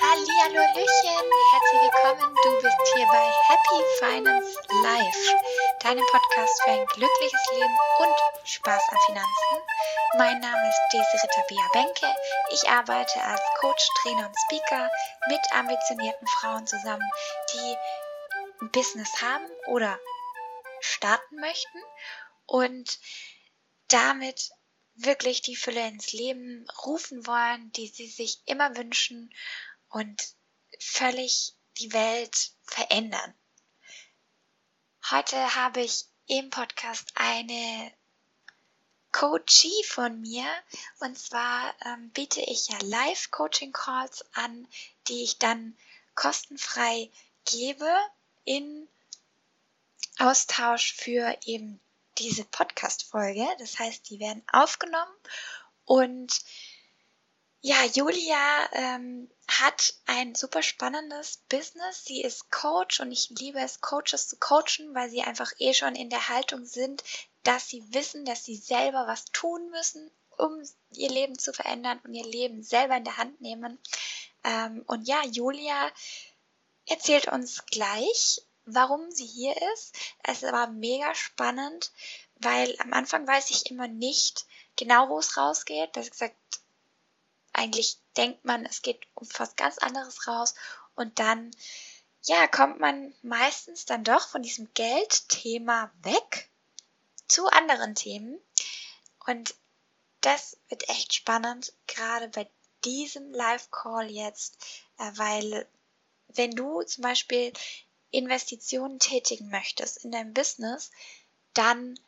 [0.00, 2.34] Hallöchen, herzlich willkommen.
[2.42, 5.36] Du bist hier bei Happy Finance Life,
[5.80, 9.58] deinem Podcast für ein glückliches Leben und Spaß an Finanzen.
[10.16, 12.06] Mein Name ist Desiree Tabea Benke.
[12.52, 14.90] Ich arbeite als Coach, Trainer und Speaker
[15.28, 17.08] mit ambitionierten Frauen zusammen,
[17.52, 17.76] die
[18.62, 19.98] ein Business haben oder
[20.80, 21.78] starten möchten
[22.46, 22.98] und
[23.88, 24.52] damit
[24.94, 29.32] wirklich die Fülle ins Leben rufen wollen, die sie sich immer wünschen
[29.92, 30.34] und
[30.78, 33.34] völlig die Welt verändern.
[35.10, 37.92] Heute habe ich im Podcast eine
[39.12, 40.46] Coachie von mir
[41.00, 44.66] und zwar ähm, biete ich ja Live-Coaching-Calls an,
[45.08, 45.76] die ich dann
[46.14, 47.10] kostenfrei
[47.44, 47.90] gebe
[48.44, 48.88] in
[50.18, 51.80] Austausch für eben
[52.18, 53.46] diese Podcast-Folge.
[53.58, 55.14] Das heißt, die werden aufgenommen
[55.84, 56.40] und
[57.64, 62.04] ja, Julia ähm, hat ein super spannendes Business.
[62.04, 65.94] Sie ist Coach und ich liebe es, Coaches zu coachen, weil sie einfach eh schon
[65.94, 67.04] in der Haltung sind,
[67.44, 70.60] dass sie wissen, dass sie selber was tun müssen, um
[70.96, 73.78] ihr Leben zu verändern und ihr Leben selber in der Hand nehmen.
[74.42, 75.88] Ähm, und ja, Julia
[76.86, 79.96] erzählt uns gleich, warum sie hier ist.
[80.24, 81.92] Es war mega spannend,
[82.36, 85.92] weil am Anfang weiß ich immer nicht genau, wo es rausgeht.
[85.92, 86.36] Besser gesagt,
[87.52, 90.54] eigentlich denkt man, es geht um was ganz anderes raus
[90.94, 91.50] und dann,
[92.22, 96.50] ja, kommt man meistens dann doch von diesem Geldthema weg
[97.28, 98.38] zu anderen Themen
[99.26, 99.54] und
[100.20, 102.48] das wird echt spannend, gerade bei
[102.84, 104.56] diesem Live-Call jetzt,
[104.98, 105.66] äh, weil
[106.28, 107.52] wenn du zum Beispiel
[108.10, 110.90] Investitionen tätigen möchtest in dein Business,
[111.54, 111.98] dann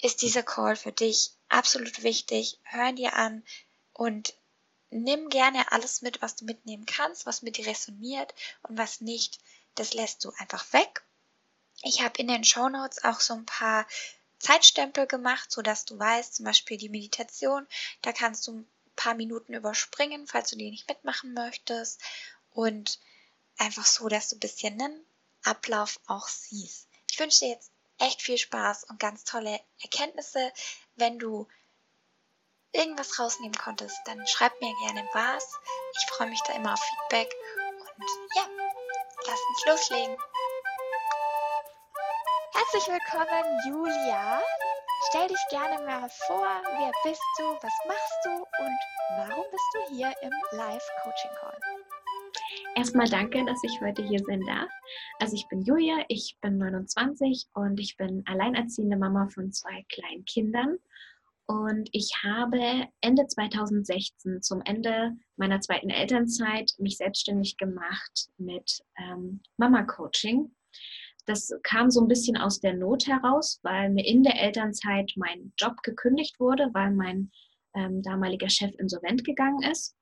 [0.00, 2.58] ist dieser Call für dich absolut wichtig.
[2.62, 3.44] Hör ihn dir an
[3.92, 4.34] und
[4.94, 9.40] nimm gerne alles mit, was du mitnehmen kannst, was mit dir resoniert und was nicht,
[9.74, 11.04] das lässt du einfach weg.
[11.82, 13.86] Ich habe in den Show Notes auch so ein paar
[14.38, 17.66] Zeitstempel gemacht, so dass du weißt, zum Beispiel die Meditation,
[18.02, 22.00] da kannst du ein paar Minuten überspringen, falls du die nicht mitmachen möchtest
[22.52, 23.00] und
[23.58, 25.04] einfach so, dass du ein bisschen einen
[25.42, 26.88] Ablauf auch siehst.
[27.10, 30.52] Ich wünsche dir jetzt echt viel Spaß und ganz tolle Erkenntnisse.
[30.96, 31.48] Wenn du
[32.74, 35.60] irgendwas rausnehmen konntest, dann schreib mir gerne was.
[35.98, 37.32] Ich freue mich da immer auf Feedback.
[37.96, 38.04] Und
[38.36, 38.42] ja,
[39.26, 40.16] lass uns loslegen.
[42.54, 44.42] Herzlich willkommen, Julia.
[45.08, 48.78] Stell dich gerne mal vor, wer bist du, was machst du und
[49.18, 51.58] warum bist du hier im Live-Coaching-Call?
[52.74, 54.68] Erstmal danke, dass ich heute hier sein darf.
[55.20, 60.24] Also ich bin Julia, ich bin 29 und ich bin alleinerziehende Mama von zwei kleinen
[60.24, 60.78] Kindern.
[61.46, 69.42] Und ich habe Ende 2016, zum Ende meiner zweiten Elternzeit, mich selbstständig gemacht mit ähm,
[69.58, 70.54] Mama-Coaching.
[71.26, 75.52] Das kam so ein bisschen aus der Not heraus, weil mir in der Elternzeit mein
[75.58, 77.30] Job gekündigt wurde, weil mein
[77.74, 79.96] ähm, damaliger Chef insolvent gegangen ist.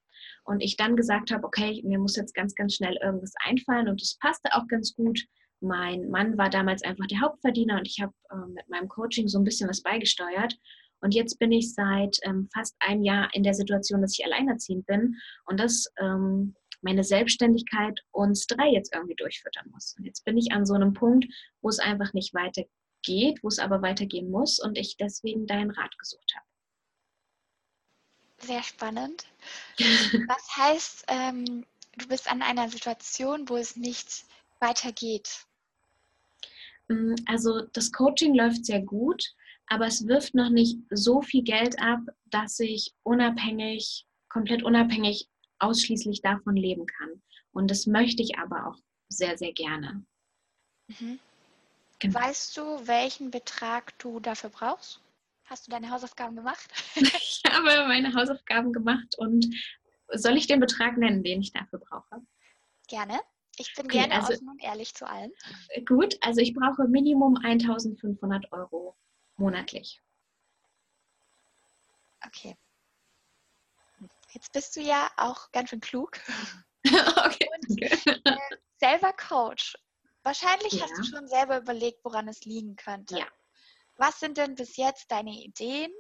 [0.45, 4.01] Und ich dann gesagt habe, okay, mir muss jetzt ganz, ganz schnell irgendwas einfallen und
[4.01, 5.21] es passte auch ganz gut.
[5.61, 9.39] Mein Mann war damals einfach der Hauptverdiener und ich habe äh, mit meinem Coaching so
[9.39, 10.57] ein bisschen was beigesteuert.
[11.03, 14.87] Und jetzt bin ich seit ähm, fast einem Jahr in der Situation, dass ich alleinerziehend
[14.87, 19.95] bin und dass ähm, meine Selbstständigkeit uns drei jetzt irgendwie durchfüttern muss.
[19.99, 21.27] Und jetzt bin ich an so einem Punkt,
[21.61, 25.97] wo es einfach nicht weitergeht, wo es aber weitergehen muss und ich deswegen deinen Rat
[25.99, 26.47] gesucht habe
[28.43, 29.27] sehr spannend.
[29.79, 31.65] Was heißt, ähm,
[31.97, 34.25] du bist an einer Situation, wo es nicht
[34.61, 35.47] weitergeht?
[36.89, 39.25] Mm, also das Coaching läuft sehr gut,
[39.67, 45.29] aber es wirft noch nicht so viel Geld ab, dass ich unabhängig, komplett unabhängig
[45.59, 47.23] ausschließlich davon leben kann.
[47.53, 48.79] Und das möchte ich aber auch
[49.09, 50.05] sehr, sehr gerne.
[50.89, 51.19] Mhm.
[51.99, 52.19] Genau.
[52.19, 55.01] Weißt du, welchen Betrag du dafür brauchst?
[55.45, 56.69] Hast du deine Hausaufgaben gemacht?
[56.97, 59.47] ich habe meine Hausaufgaben gemacht und
[60.13, 62.23] soll ich den Betrag nennen, den ich dafür brauche?
[62.89, 63.21] Gerne.
[63.59, 65.31] Ich bin okay, gerne also, offen und ehrlich zu allen.
[65.87, 68.97] Gut, also ich brauche Minimum 1500 Euro
[69.37, 70.03] monatlich.
[72.27, 72.57] Okay.
[74.33, 76.19] Jetzt bist du ja auch ganz schön klug.
[76.87, 77.49] okay.
[77.69, 77.97] Und, äh,
[78.79, 79.77] selber Coach.
[80.23, 80.83] Wahrscheinlich ja.
[80.83, 83.19] hast du schon selber überlegt, woran es liegen könnte.
[83.19, 83.27] Ja.
[83.97, 85.93] Was sind denn bis jetzt deine Ideen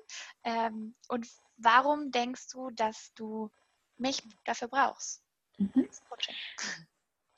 [0.44, 3.50] ähm, und warum denkst du, dass du
[3.96, 5.22] mich dafür brauchst?
[5.58, 5.88] Mhm.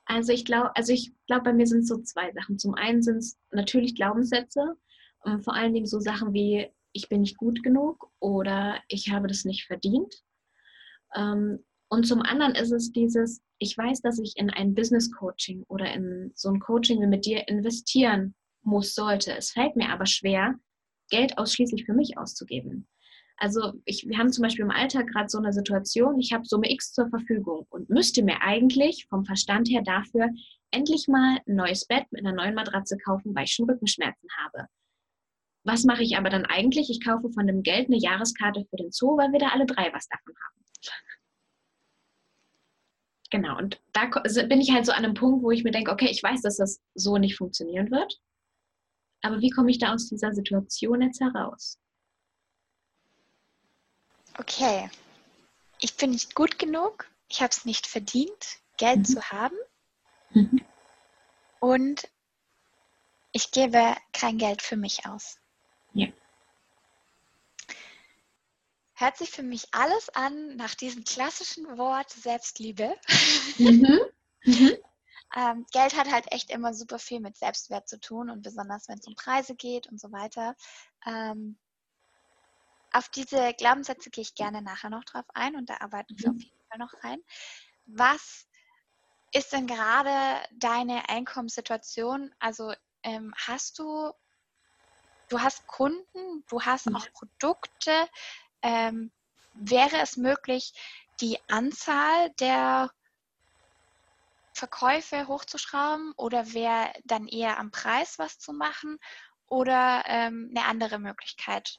[0.06, 2.58] Also ich glaube, also ich glaube, bei mir sind es so zwei Sachen.
[2.58, 4.76] Zum einen sind es natürlich Glaubenssätze,
[5.24, 9.26] und vor allen Dingen so Sachen wie ich bin nicht gut genug oder ich habe
[9.26, 10.22] das nicht verdient.
[11.14, 15.64] Ähm, Und zum anderen ist es dieses, ich weiß, dass ich in ein Business Coaching
[15.68, 19.36] oder in so ein Coaching wie mit dir investieren muss, sollte.
[19.36, 20.54] Es fällt mir aber schwer,
[21.10, 22.86] Geld ausschließlich für mich auszugeben.
[23.36, 26.70] Also ich, wir haben zum Beispiel im Alltag gerade so eine Situation, ich habe Summe
[26.70, 30.30] X zur Verfügung und müsste mir eigentlich vom Verstand her dafür
[30.70, 34.68] endlich mal ein neues Bett mit einer neuen Matratze kaufen, weil ich schon Rückenschmerzen habe.
[35.64, 36.90] Was mache ich aber dann eigentlich?
[36.90, 39.92] Ich kaufe von dem Geld eine Jahreskarte für den Zoo, weil wir da alle drei
[39.92, 40.54] was davon haben.
[43.30, 44.06] Genau, und da
[44.44, 46.58] bin ich halt so an einem Punkt, wo ich mir denke, okay, ich weiß, dass
[46.58, 48.20] das so nicht funktionieren wird.
[49.22, 51.80] Aber wie komme ich da aus dieser Situation jetzt heraus?
[54.38, 54.88] Okay,
[55.80, 59.04] ich bin nicht gut genug, ich habe es nicht verdient, Geld mhm.
[59.04, 59.56] zu haben.
[60.30, 60.60] Mhm.
[61.58, 62.08] Und
[63.32, 65.38] ich gebe kein Geld für mich aus.
[65.92, 66.08] Ja.
[68.94, 72.94] Hört sich für mich alles an nach diesem klassischen Wort Selbstliebe.
[73.58, 74.00] Mhm.
[74.44, 74.76] Mhm.
[75.36, 78.98] ähm, Geld hat halt echt immer super viel mit Selbstwert zu tun und besonders wenn
[78.98, 80.54] es um Preise geht und so weiter.
[81.06, 81.58] Ähm,
[82.92, 86.36] auf diese Glaubenssätze gehe ich gerne nachher noch drauf ein und da arbeiten wir mhm.
[86.36, 87.18] auf jeden Fall noch rein.
[87.86, 88.46] Was
[89.32, 92.32] ist denn gerade deine Einkommenssituation?
[92.38, 94.12] Also ähm, hast du,
[95.28, 98.08] du hast Kunden, du hast auch Produkte.
[98.64, 99.12] Ähm,
[99.52, 100.72] wäre es möglich,
[101.20, 102.90] die Anzahl der
[104.52, 108.98] Verkäufe hochzuschrauben oder wäre dann eher am Preis was zu machen
[109.46, 111.78] oder ähm, eine andere Möglichkeit?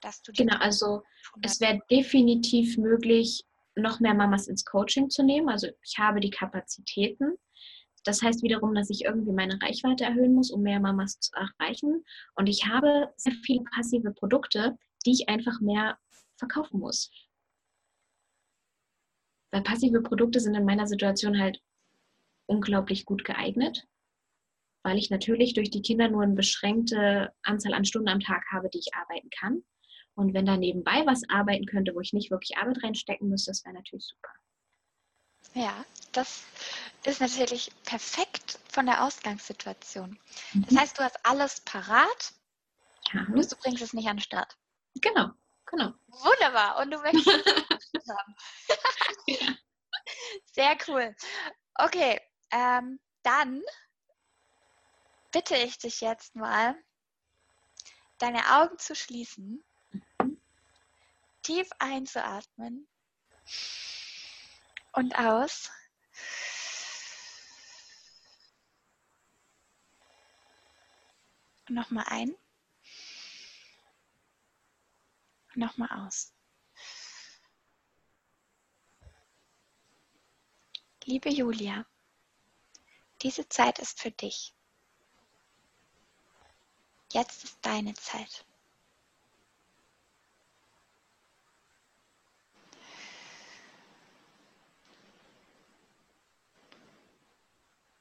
[0.00, 1.02] dass du Genau, also
[1.42, 3.44] es wäre definitiv möglich,
[3.76, 5.48] noch mehr Mamas ins Coaching zu nehmen.
[5.48, 7.36] Also ich habe die Kapazitäten.
[8.04, 12.04] Das heißt wiederum, dass ich irgendwie meine Reichweite erhöhen muss, um mehr Mamas zu erreichen.
[12.34, 15.98] Und ich habe sehr viele passive Produkte, die ich einfach mehr
[16.36, 17.10] verkaufen muss.
[19.52, 21.62] Weil passive Produkte sind in meiner Situation halt
[22.46, 23.86] unglaublich gut geeignet,
[24.82, 28.68] weil ich natürlich durch die Kinder nur eine beschränkte Anzahl an Stunden am Tag habe,
[28.70, 29.62] die ich arbeiten kann.
[30.14, 33.64] Und wenn da nebenbei was arbeiten könnte, wo ich nicht wirklich Arbeit reinstecken müsste, das
[33.64, 34.30] wäre natürlich super.
[35.54, 36.44] Ja, das
[37.04, 40.18] ist natürlich perfekt von der Ausgangssituation.
[40.52, 40.66] Mhm.
[40.68, 42.34] Das heißt, du hast alles parat,
[43.12, 43.24] ja.
[43.24, 44.56] bloß du bringst es nicht an den Start.
[44.94, 45.30] Genau,
[45.66, 45.92] genau.
[46.08, 46.78] Wunderbar.
[46.78, 48.34] Und du möchtest es haben.
[49.26, 49.54] ja.
[50.52, 51.14] Sehr cool.
[51.74, 52.20] Okay,
[52.50, 53.62] ähm, dann
[55.32, 56.74] bitte ich dich jetzt mal,
[58.18, 59.64] deine Augen zu schließen
[61.42, 62.86] tief einzuatmen
[64.92, 65.70] und aus.
[71.68, 72.36] Nochmal ein.
[75.54, 76.32] Nochmal aus.
[81.04, 81.84] Liebe Julia,
[83.22, 84.54] diese Zeit ist für dich.
[87.12, 88.44] Jetzt ist deine Zeit.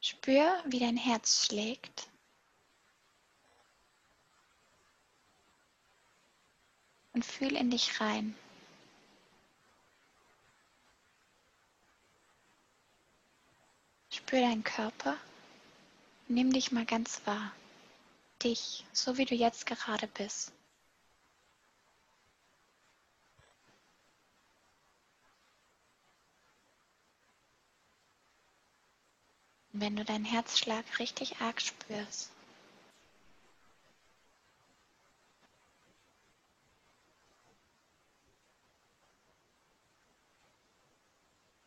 [0.02, 2.09] Spür, wie dein Herz schlägt.
[7.14, 8.36] Und fühl in dich rein.
[14.12, 15.18] Spür deinen Körper.
[16.28, 17.52] Nimm dich mal ganz wahr.
[18.44, 20.52] Dich, so wie du jetzt gerade bist.
[29.80, 32.32] wenn du deinen Herzschlag richtig arg spürst.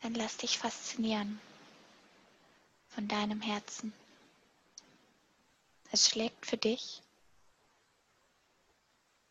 [0.03, 1.39] Dann lass dich faszinieren
[2.89, 3.93] von deinem Herzen.
[5.93, 7.01] Es schlägt für dich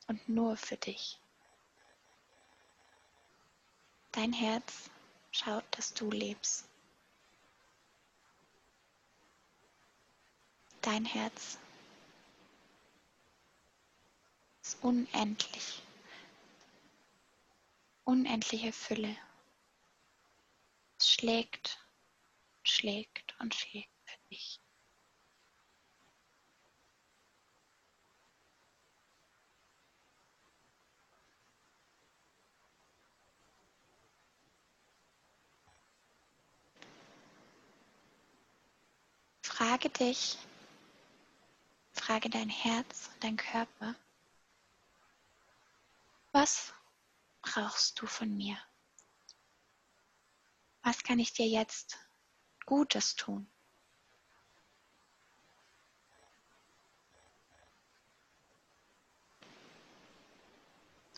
[0.07, 1.21] und nur für dich.
[4.12, 4.88] Dein Herz
[5.31, 6.64] schaut, dass du lebst.
[10.81, 11.59] Dein Herz
[14.62, 15.83] ist unendlich,
[18.05, 19.14] unendliche Fülle.
[21.02, 21.85] Es schlägt,
[22.62, 24.61] schlägt und schlägt für dich.
[39.42, 40.38] Frage dich,
[41.94, 43.97] Frage dein Herz und dein Körper.
[46.30, 46.73] Was
[47.40, 48.56] brauchst du von mir?
[50.83, 51.99] Was kann ich dir jetzt
[52.67, 53.47] Gutes tun?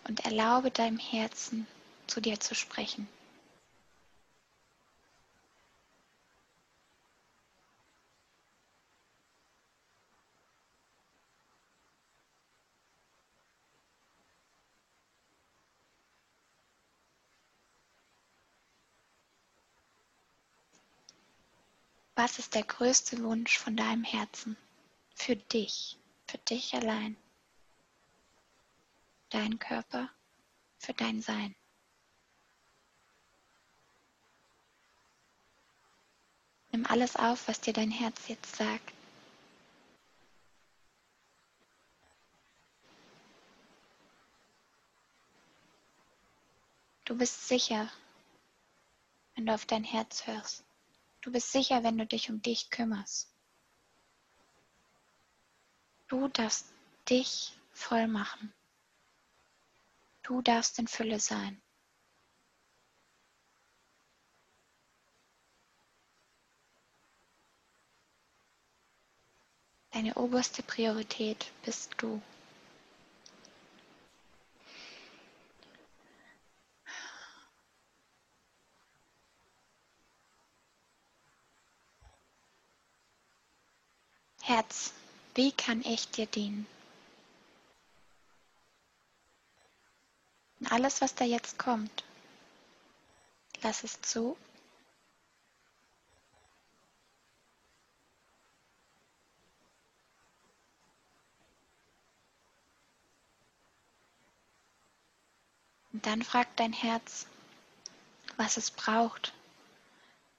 [0.07, 1.67] Und erlaube deinem Herzen
[2.07, 3.09] zu dir zu sprechen.
[22.25, 24.57] Was ist der größte Wunsch von deinem Herzen?
[25.15, 27.19] Für dich, für dich allein.
[29.29, 30.09] Dein Körper,
[30.79, 31.55] für dein Sein.
[36.73, 38.95] Nimm alles auf, was dir dein Herz jetzt sagt.
[47.05, 47.93] Du bist sicher,
[49.35, 50.65] wenn du auf dein Herz hörst.
[51.25, 53.35] Du bist sicher, wenn du dich um dich kümmerst.
[56.07, 56.67] Du darfst
[57.09, 58.53] dich voll machen.
[60.23, 61.63] Du darfst in Fülle sein.
[69.93, 72.21] Deine oberste Priorität bist du.
[84.47, 84.93] Herz,
[85.35, 86.67] wie kann ich dir dienen?
[90.61, 92.05] Und alles, was da jetzt kommt,
[93.63, 94.37] lass es zu.
[105.95, 107.27] Und dann fragt dein Herz,
[108.37, 109.33] was es braucht,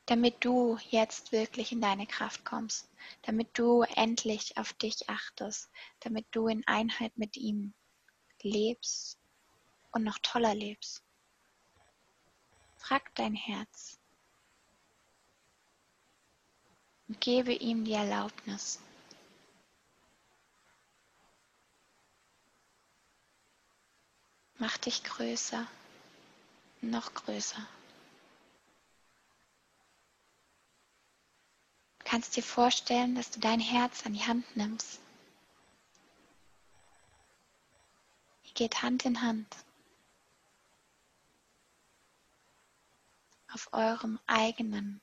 [0.05, 2.89] damit du jetzt wirklich in deine Kraft kommst,
[3.24, 5.69] damit du endlich auf dich achtest,
[6.01, 7.74] damit du in Einheit mit ihm
[8.41, 9.17] lebst
[9.91, 11.03] und noch toller lebst.
[12.77, 14.00] Frag dein Herz
[17.07, 18.79] und gebe ihm die Erlaubnis.
[24.57, 25.67] Mach dich größer,
[26.81, 27.67] noch größer.
[32.05, 35.01] Kannst dir vorstellen, dass du dein Herz an die Hand nimmst.
[38.45, 39.47] Ihr geht Hand in Hand
[43.55, 45.01] auf eurem eigenen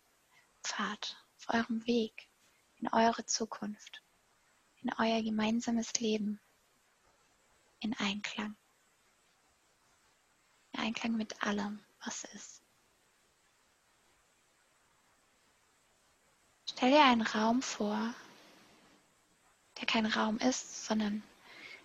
[0.63, 2.29] Pfad, auf eurem Weg
[2.79, 4.03] in eure Zukunft,
[4.83, 6.39] in euer gemeinsames Leben
[7.81, 8.55] in Einklang.
[10.73, 12.62] In Einklang mit allem, was ist.
[16.75, 18.15] Stell dir einen Raum vor,
[19.79, 21.23] der kein Raum ist, sondern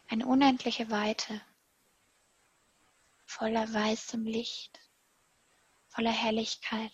[0.07, 1.41] eine unendliche Weite,
[3.25, 4.79] voller weißem Licht,
[5.89, 6.91] voller Helligkeit.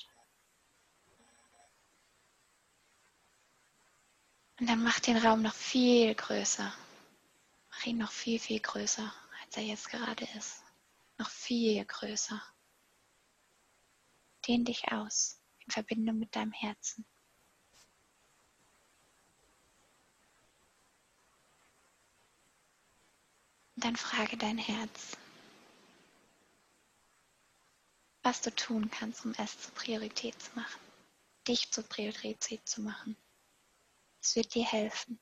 [4.60, 6.74] Und dann mach den Raum noch viel größer.
[7.70, 10.64] Mach ihn noch viel, viel größer, als er jetzt gerade ist.
[11.18, 12.42] Noch viel größer.
[14.48, 17.06] Dehn dich aus in Verbindung mit deinem Herzen.
[23.84, 25.18] Dann frage dein Herz,
[28.22, 30.80] was du tun kannst, um es zur Priorität zu machen,
[31.48, 33.18] dich zur Priorität zu machen.
[34.22, 35.20] Es wird dir helfen.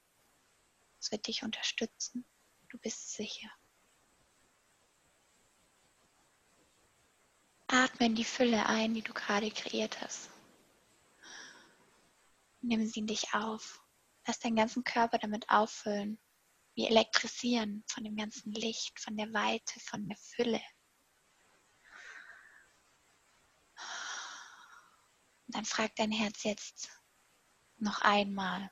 [1.00, 2.24] Es wird dich unterstützen.
[2.70, 3.50] Du bist sicher.
[7.66, 10.30] Atme in die Fülle ein, die du gerade kreiert hast.
[12.62, 13.84] Nimm sie in dich auf.
[14.28, 16.20] Lass deinen ganzen Körper damit auffüllen
[16.76, 20.62] wie elektrisieren von dem ganzen Licht, von der Weite, von der Fülle.
[25.48, 26.90] Und dann fragt dein Herz jetzt
[27.78, 28.72] noch einmal,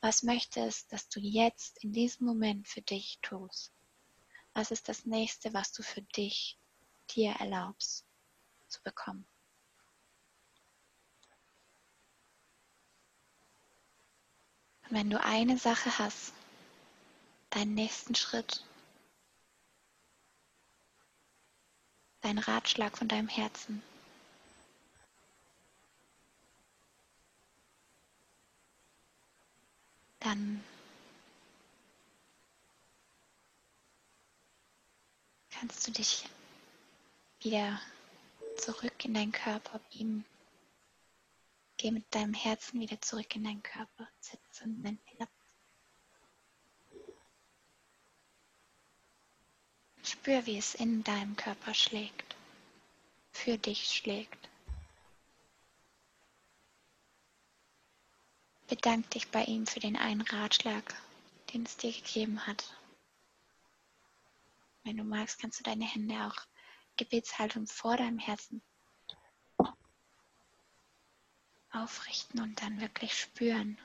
[0.00, 3.72] was möchtest, dass du jetzt in diesem Moment für dich tust?
[4.54, 6.58] Was ist das nächste, was du für dich
[7.10, 8.06] dir erlaubst
[8.68, 9.26] zu bekommen?
[14.88, 16.32] Und wenn du eine Sache hast,
[17.50, 18.64] deinen nächsten Schritt,
[22.20, 23.82] dein Ratschlag von deinem Herzen.
[30.20, 30.62] Dann
[35.50, 36.28] kannst du dich
[37.40, 37.80] wieder
[38.56, 40.24] zurück in deinen Körper beamen.
[41.78, 44.08] Geh mit deinem Herzen wieder zurück in deinen Körper.
[44.20, 45.39] Sitz und nimm Platz.
[50.10, 52.36] Spür, wie es in deinem Körper schlägt,
[53.30, 54.48] für dich schlägt.
[58.66, 60.94] Bedank dich bei ihm für den einen Ratschlag,
[61.52, 62.76] den es dir gegeben hat.
[64.82, 66.36] Wenn du magst, kannst du deine Hände auch
[66.96, 68.62] Gebetshaltung vor deinem Herzen
[71.70, 73.78] aufrichten und dann wirklich spüren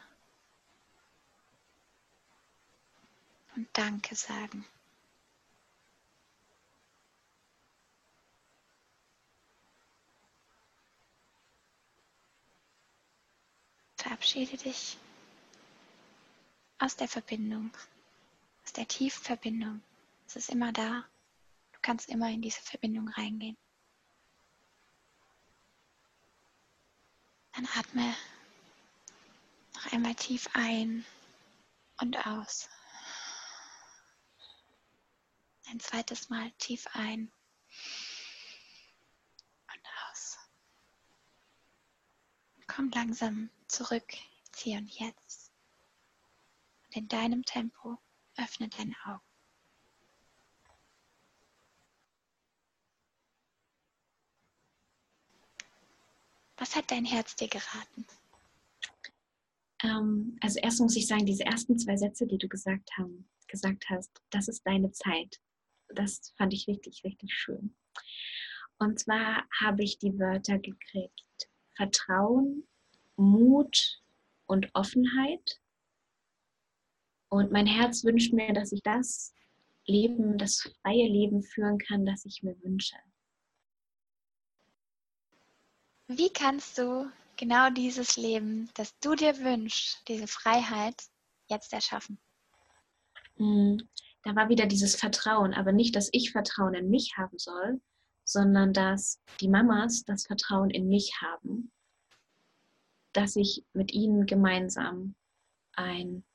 [3.55, 4.65] und Danke sagen.
[14.05, 14.99] Verabschiede dich
[16.77, 17.75] aus der Verbindung,
[18.63, 19.81] aus der tiefen Verbindung.
[20.27, 21.03] Es ist immer da.
[21.71, 23.57] Du kannst immer in diese Verbindung reingehen.
[27.53, 28.15] Dann atme
[29.73, 31.03] noch einmal tief ein
[31.99, 32.69] und aus.
[35.65, 37.31] Ein zweites Mal tief ein
[39.73, 39.81] und
[40.11, 40.37] aus.
[42.67, 45.51] Komm langsam zurück ins Hier und Jetzt.
[46.85, 47.97] Und in deinem Tempo
[48.37, 49.21] öffne deine Augen.
[56.57, 58.07] Was hat dein Herz dir geraten?
[59.83, 63.89] Ähm, also erst muss ich sagen, diese ersten zwei Sätze, die du gesagt, haben, gesagt
[63.89, 65.41] hast, das ist deine Zeit.
[65.89, 67.75] Das fand ich richtig, richtig schön.
[68.77, 71.49] Und zwar habe ich die Wörter gekriegt.
[71.75, 72.65] Vertrauen,
[73.17, 74.01] Mut
[74.45, 75.59] und Offenheit.
[77.29, 79.33] Und mein Herz wünscht mir, dass ich das
[79.85, 82.95] Leben, das freie Leben führen kann, das ich mir wünsche.
[86.07, 90.95] Wie kannst du genau dieses Leben, das du dir wünschst, diese Freiheit,
[91.47, 92.19] jetzt erschaffen?
[93.37, 93.89] Hm,
[94.23, 97.81] da war wieder dieses Vertrauen, aber nicht, dass ich Vertrauen in mich haben soll,
[98.23, 101.71] sondern dass die Mamas das Vertrauen in mich haben
[103.15, 105.15] dass ich mit ihnen gemeinsam
[105.73, 106.25] ein,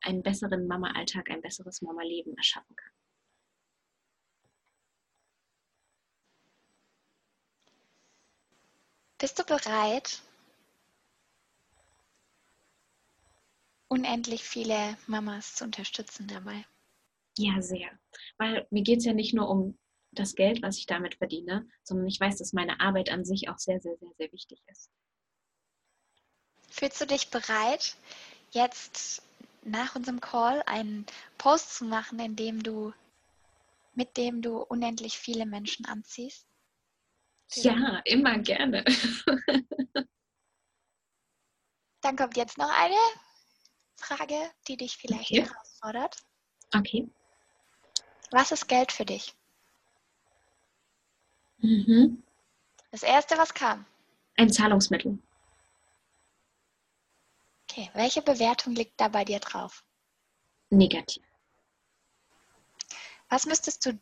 [0.00, 2.92] einen besseren Mama-Alltag, ein besseres Mama-Leben erschaffen kann.
[9.18, 10.22] Bist du bereit,
[13.88, 16.64] unendlich viele Mamas zu unterstützen dabei?
[17.36, 17.90] Ja, sehr.
[18.38, 19.78] Weil mir geht es ja nicht nur um
[20.12, 23.58] das Geld, was ich damit verdiene, sondern ich weiß, dass meine Arbeit an sich auch
[23.58, 24.90] sehr, sehr, sehr, sehr wichtig ist.
[26.70, 27.96] Fühlst du dich bereit,
[28.50, 29.22] jetzt
[29.62, 32.92] nach unserem Call einen Post zu machen, in dem du,
[33.94, 36.46] mit dem du unendlich viele Menschen anziehst?
[37.54, 38.84] Ja, immer gerne.
[42.00, 42.94] Dann kommt jetzt noch eine
[43.96, 45.46] Frage, die dich vielleicht okay.
[45.46, 46.16] herausfordert.
[46.74, 47.08] Okay.
[48.30, 49.34] Was ist Geld für dich?
[51.58, 52.22] Mhm.
[52.90, 53.84] Das erste, was kam?
[54.36, 55.18] Ein Zahlungsmittel.
[57.70, 59.84] Okay, welche Bewertung liegt da bei dir drauf?
[60.70, 61.22] Negativ.
[63.28, 63.98] Was müsstest du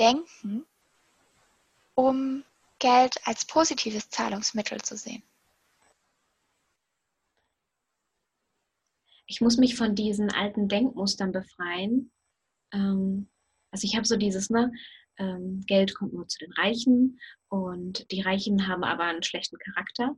[0.00, 0.66] denken,
[1.94, 2.44] um
[2.80, 5.22] Geld als positives Zahlungsmittel zu sehen?
[9.28, 12.12] Ich muss mich von diesen alten Denkmustern befreien.
[12.72, 13.28] Ähm,
[13.70, 14.72] also ich habe so dieses, ne,
[15.18, 20.16] ähm, Geld kommt nur zu den Reichen und die Reichen haben aber einen schlechten Charakter.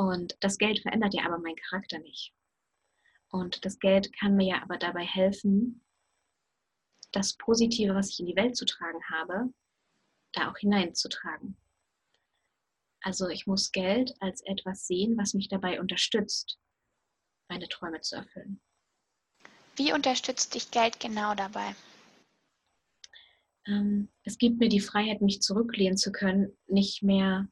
[0.00, 2.32] Und das Geld verändert ja aber meinen Charakter nicht.
[3.28, 5.84] Und das Geld kann mir ja aber dabei helfen,
[7.12, 9.52] das Positive, was ich in die Welt zu tragen habe,
[10.32, 11.58] da auch hineinzutragen.
[13.02, 16.58] Also ich muss Geld als etwas sehen, was mich dabei unterstützt,
[17.50, 18.62] meine Träume zu erfüllen.
[19.76, 21.74] Wie unterstützt dich Geld genau dabei?
[23.66, 27.50] Ähm, es gibt mir die Freiheit, mich zurücklehnen zu können, nicht mehr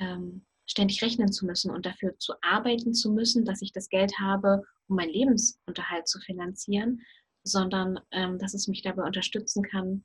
[0.00, 4.18] ähm, ständig rechnen zu müssen und dafür zu arbeiten zu müssen, dass ich das Geld
[4.18, 7.02] habe, um meinen Lebensunterhalt zu finanzieren,
[7.42, 10.04] sondern ähm, dass es mich dabei unterstützen kann,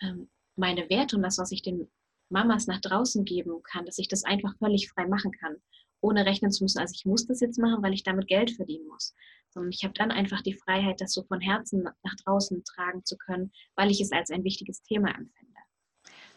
[0.00, 1.90] ähm, meine Werte und das, was ich den
[2.28, 5.56] Mamas nach draußen geben kann, dass ich das einfach völlig frei machen kann,
[6.00, 6.78] ohne rechnen zu müssen.
[6.78, 9.14] Also ich muss das jetzt machen, weil ich damit Geld verdienen muss.
[9.50, 13.16] Sondern ich habe dann einfach die Freiheit, das so von Herzen nach draußen tragen zu
[13.16, 15.51] können, weil ich es als ein wichtiges Thema empfinde.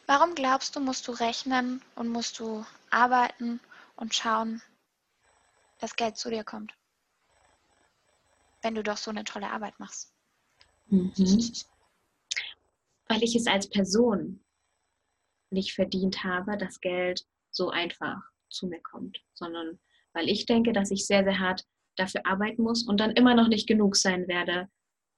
[0.07, 3.59] Warum glaubst du, musst du rechnen und musst du arbeiten
[3.95, 4.61] und schauen,
[5.79, 6.73] dass Geld zu dir kommt?
[8.61, 10.13] Wenn du doch so eine tolle Arbeit machst.
[10.87, 11.11] Mhm.
[13.07, 14.43] Weil ich es als Person
[15.51, 19.79] nicht verdient habe, dass Geld so einfach zu mir kommt, sondern
[20.13, 21.65] weil ich denke, dass ich sehr, sehr hart
[21.97, 24.69] dafür arbeiten muss und dann immer noch nicht genug sein werde,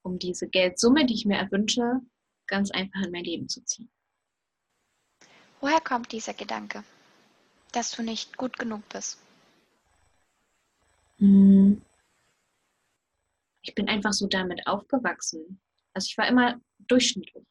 [0.02, 2.02] um diese Geldsumme, die ich mir erwünsche,
[2.47, 3.89] ganz einfach in mein Leben zu ziehen.
[5.60, 6.84] Woher kommt dieser Gedanke,
[7.72, 9.17] dass du nicht gut genug bist?
[11.17, 11.82] Hm.
[13.62, 15.60] Ich bin einfach so damit aufgewachsen.
[15.93, 17.46] Also ich war immer durchschnittlich.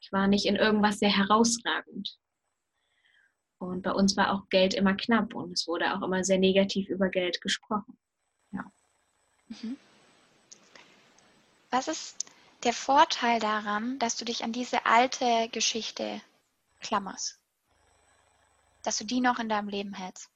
[0.00, 2.18] Ich war nicht in irgendwas sehr herausragend.
[3.58, 6.88] Und bei uns war auch Geld immer knapp und es wurde auch immer sehr negativ
[6.88, 7.98] über Geld gesprochen.
[8.52, 8.64] Ja.
[9.48, 9.76] Mhm.
[11.70, 12.24] Was ist
[12.64, 16.20] der Vorteil daran, dass du dich an diese alte Geschichte
[16.80, 17.40] klammerst?
[18.82, 20.30] Dass du die noch in deinem Leben hältst?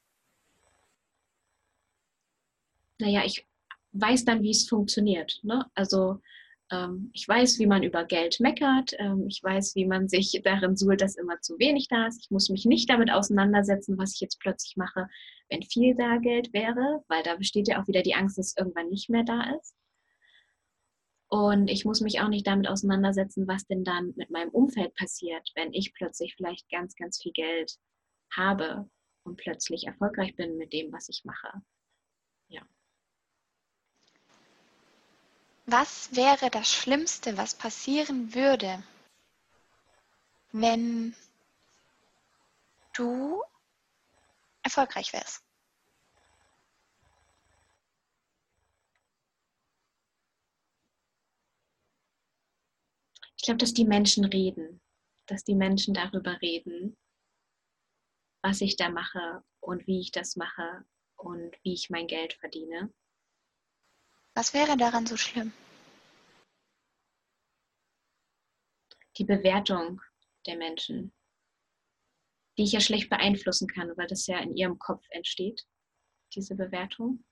[2.98, 3.46] Naja, ich
[3.92, 5.40] weiß dann, wie es funktioniert.
[5.42, 5.70] Ne?
[5.74, 6.20] Also
[6.70, 8.92] ähm, ich weiß, wie man über Geld meckert.
[8.98, 12.20] Ähm, ich weiß, wie man sich darin suhlt, dass immer zu wenig da ist.
[12.24, 15.08] Ich muss mich nicht damit auseinandersetzen, was ich jetzt plötzlich mache,
[15.50, 18.56] wenn viel da Geld wäre, weil da besteht ja auch wieder die Angst, dass es
[18.56, 19.74] irgendwann nicht mehr da ist.
[21.32, 25.50] Und ich muss mich auch nicht damit auseinandersetzen, was denn dann mit meinem Umfeld passiert,
[25.54, 27.78] wenn ich plötzlich vielleicht ganz, ganz viel Geld
[28.36, 28.86] habe
[29.22, 31.50] und plötzlich erfolgreich bin mit dem, was ich mache.
[32.48, 32.60] Ja.
[35.64, 38.82] Was wäre das Schlimmste, was passieren würde,
[40.52, 41.14] wenn
[42.92, 43.42] du
[44.62, 45.42] erfolgreich wärst?
[53.42, 54.80] Ich glaube, dass die Menschen reden,
[55.26, 56.96] dass die Menschen darüber reden,
[58.40, 60.84] was ich da mache und wie ich das mache
[61.16, 62.94] und wie ich mein Geld verdiene.
[64.36, 65.52] Was wäre daran so schlimm?
[69.18, 70.00] Die Bewertung
[70.46, 71.12] der Menschen,
[72.56, 75.66] die ich ja schlecht beeinflussen kann, weil das ja in ihrem Kopf entsteht,
[76.32, 77.24] diese Bewertung.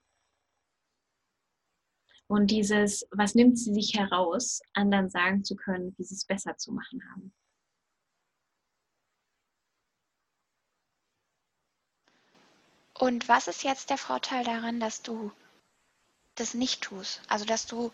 [2.31, 6.55] Und dieses, was nimmt sie sich heraus, anderen sagen zu können, wie sie es besser
[6.55, 7.33] zu machen haben.
[12.97, 15.33] Und was ist jetzt der Vorteil daran, dass du
[16.35, 17.21] das nicht tust.
[17.27, 17.91] Also dass du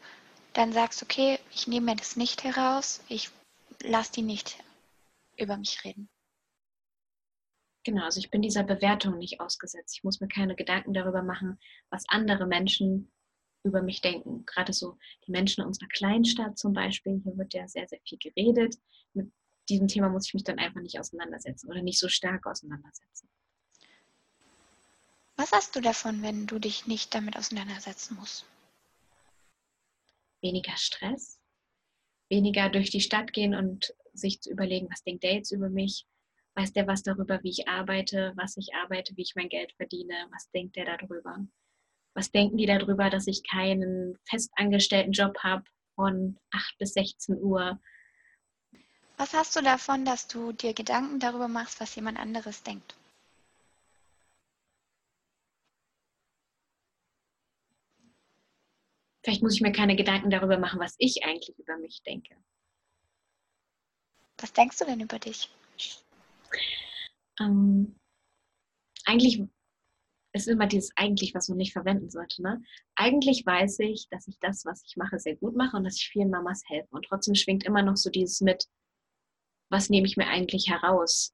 [0.54, 3.32] dann sagst, okay, ich nehme mir das nicht heraus, ich
[3.82, 4.64] lasse die nicht
[5.36, 6.10] über mich reden.
[7.84, 9.96] Genau, also ich bin dieser Bewertung nicht ausgesetzt.
[9.96, 13.12] Ich muss mir keine Gedanken darüber machen, was andere Menschen
[13.68, 14.46] über mich denken.
[14.46, 18.18] Gerade so die Menschen in unserer Kleinstadt zum Beispiel, hier wird ja sehr, sehr viel
[18.18, 18.76] geredet.
[19.14, 19.32] Mit
[19.70, 23.30] diesem Thema muss ich mich dann einfach nicht auseinandersetzen oder nicht so stark auseinandersetzen.
[25.36, 28.46] Was hast du davon, wenn du dich nicht damit auseinandersetzen musst?
[30.42, 31.40] Weniger Stress,
[32.30, 36.08] weniger durch die Stadt gehen und sich zu überlegen, was denkt der jetzt über mich?
[36.56, 40.28] Weiß der was darüber, wie ich arbeite, was ich arbeite, wie ich mein Geld verdiene?
[40.32, 41.46] Was denkt der darüber?
[42.18, 47.80] Was denken die darüber, dass ich keinen festangestellten Job habe von 8 bis 16 Uhr?
[49.18, 52.96] Was hast du davon, dass du dir Gedanken darüber machst, was jemand anderes denkt?
[59.24, 62.36] Vielleicht muss ich mir keine Gedanken darüber machen, was ich eigentlich über mich denke.
[64.40, 65.52] Was denkst du denn über dich?
[67.40, 67.96] Ähm,
[69.06, 69.48] eigentlich
[70.38, 72.42] ist immer dieses eigentlich, was man nicht verwenden sollte.
[72.42, 72.62] Ne?
[72.96, 76.10] Eigentlich weiß ich, dass ich das, was ich mache, sehr gut mache und dass ich
[76.10, 76.90] vielen Mamas helfe.
[76.92, 78.66] Und trotzdem schwingt immer noch so dieses mit,
[79.70, 81.34] was nehme ich mir eigentlich heraus,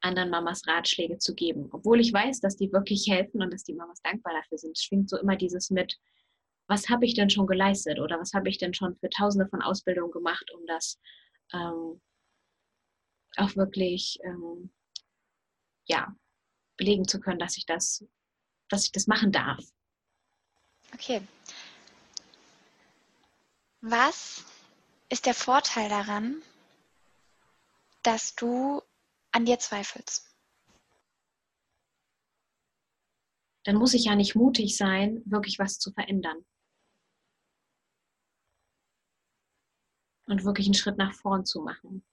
[0.00, 1.68] anderen Mamas Ratschläge zu geben.
[1.72, 5.08] Obwohl ich weiß, dass die wirklich helfen und dass die Mamas dankbar dafür sind, schwingt
[5.08, 5.96] so immer dieses mit,
[6.68, 9.62] was habe ich denn schon geleistet oder was habe ich denn schon für tausende von
[9.62, 10.98] Ausbildungen gemacht, um das
[11.52, 12.00] ähm,
[13.36, 14.70] auch wirklich ähm,
[15.86, 16.14] ja,
[16.76, 18.04] belegen zu können, dass ich das,
[18.68, 19.64] dass ich das machen darf.
[20.94, 21.20] Okay.
[23.80, 24.44] Was
[25.08, 26.42] ist der Vorteil daran,
[28.02, 28.82] dass du
[29.32, 30.26] an dir zweifelst?
[33.64, 36.44] Dann muss ich ja nicht mutig sein, wirklich was zu verändern.
[40.26, 42.04] und wirklich einen Schritt nach vorn zu machen.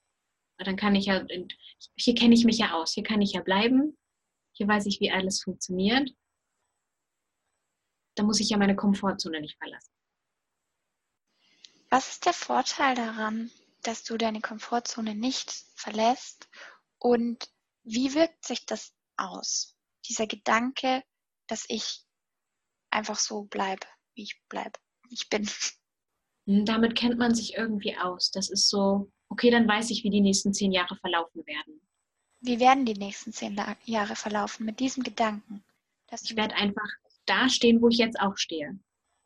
[0.57, 1.25] Weil dann kann ich ja,
[1.95, 3.97] hier kenne ich mich ja aus, hier kann ich ja bleiben,
[4.53, 6.11] hier weiß ich, wie alles funktioniert.
[8.15, 9.91] Da muss ich ja meine Komfortzone nicht verlassen.
[11.89, 13.52] Was ist der Vorteil daran,
[13.84, 16.49] dass du deine Komfortzone nicht verlässt
[16.97, 17.49] und
[17.84, 19.76] wie wirkt sich das aus?
[20.08, 21.04] Dieser Gedanke,
[21.47, 22.06] dass ich
[22.89, 25.49] einfach so bleibe, wie ich bleibe, wie ich bin.
[26.47, 28.32] Hm, damit kennt man sich irgendwie aus.
[28.32, 31.82] Das ist so okay, dann weiß ich, wie die nächsten zehn Jahre verlaufen werden.
[32.41, 35.63] Wie werden die nächsten zehn Jahre verlaufen mit diesem Gedanken?
[36.21, 36.88] ich werde einfach
[37.25, 38.79] da stehen, wo ich jetzt auch stehe.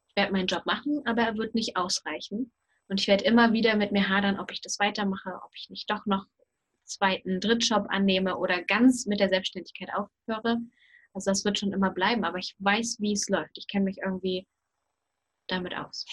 [0.10, 2.52] Ich werde meinen Job machen, aber er wird nicht ausreichen.
[2.90, 5.90] Und ich werde immer wieder mit mir hadern, ob ich das weitermache, ob ich nicht
[5.90, 6.26] doch noch
[6.86, 10.58] zweiten Drittjob annehme oder ganz mit der Selbstständigkeit aufhöre.
[11.14, 13.58] Also das wird schon immer bleiben, aber ich weiß, wie es läuft.
[13.58, 14.48] Ich kenne mich irgendwie
[15.48, 16.06] damit aus.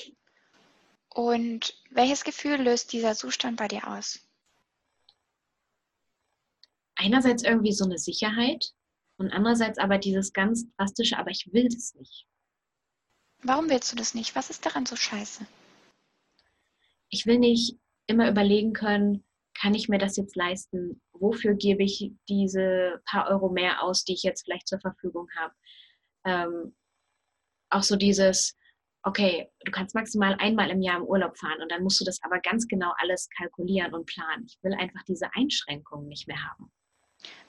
[1.14, 4.26] Und welches Gefühl löst dieser Zustand bei dir aus?
[6.96, 8.72] Einerseits irgendwie so eine Sicherheit
[9.16, 12.26] und andererseits aber dieses ganz drastische, aber ich will das nicht.
[13.42, 14.34] Warum willst du das nicht?
[14.34, 15.46] Was ist daran so scheiße?
[17.10, 19.24] Ich will nicht immer überlegen können,
[19.58, 21.00] kann ich mir das jetzt leisten?
[21.12, 25.54] Wofür gebe ich diese paar Euro mehr aus, die ich jetzt vielleicht zur Verfügung habe?
[26.24, 26.74] Ähm,
[27.70, 28.56] auch so dieses,
[29.02, 32.22] okay, du kannst maximal einmal im Jahr im Urlaub fahren und dann musst du das
[32.22, 34.44] aber ganz genau alles kalkulieren und planen.
[34.46, 36.72] Ich will einfach diese Einschränkungen nicht mehr haben.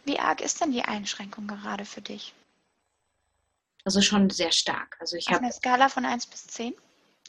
[0.06, 2.34] Wie arg ist denn die Einschränkung gerade für dich?
[3.84, 4.98] Also schon sehr stark.
[5.00, 6.76] Also ich Auf einer Skala von 1 bis 10?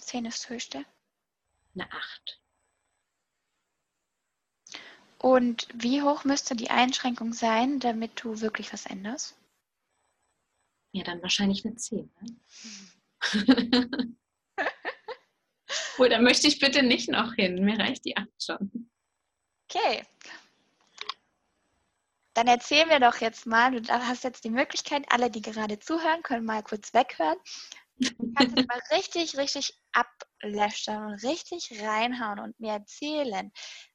[0.01, 0.85] 10 ist das höchste.
[1.75, 2.41] Eine 8.
[5.19, 9.37] Und wie hoch müsste die Einschränkung sein, damit du wirklich was änderst?
[10.93, 12.11] Ja, dann wahrscheinlich eine 10.
[12.21, 12.37] Ne?
[15.99, 17.65] Oder möchte ich bitte nicht noch hin.
[17.65, 18.91] Mir reicht die 8 schon.
[19.69, 20.05] Okay.
[22.37, 26.23] Dann erzähl mir doch jetzt mal, du hast jetzt die Möglichkeit, alle, die gerade zuhören,
[26.23, 27.39] können mal kurz weghören.
[27.99, 33.51] Du kannst jetzt mal richtig, richtig ablästern und richtig reinhauen und mir erzählen,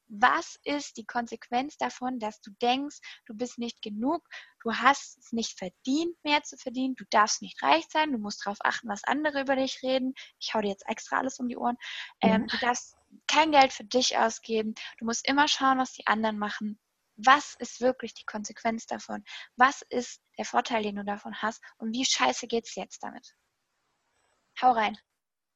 [0.08, 4.26] was ist die Konsequenz davon, dass du denkst, du bist nicht genug,
[4.64, 8.44] du hast es nicht verdient, mehr zu verdienen, du darfst nicht reich sein, du musst
[8.44, 10.14] darauf achten, was andere über dich reden.
[10.40, 11.76] Ich hau dir jetzt extra alles um die Ohren.
[12.20, 12.96] Ähm, Du darfst
[13.28, 16.80] kein Geld für dich ausgeben, du musst immer schauen, was die anderen machen.
[17.24, 19.24] Was ist wirklich die Konsequenz davon?
[19.56, 21.62] Was ist der Vorteil, den du davon hast?
[21.78, 23.34] Und wie scheiße geht es jetzt damit?
[24.60, 24.98] Hau rein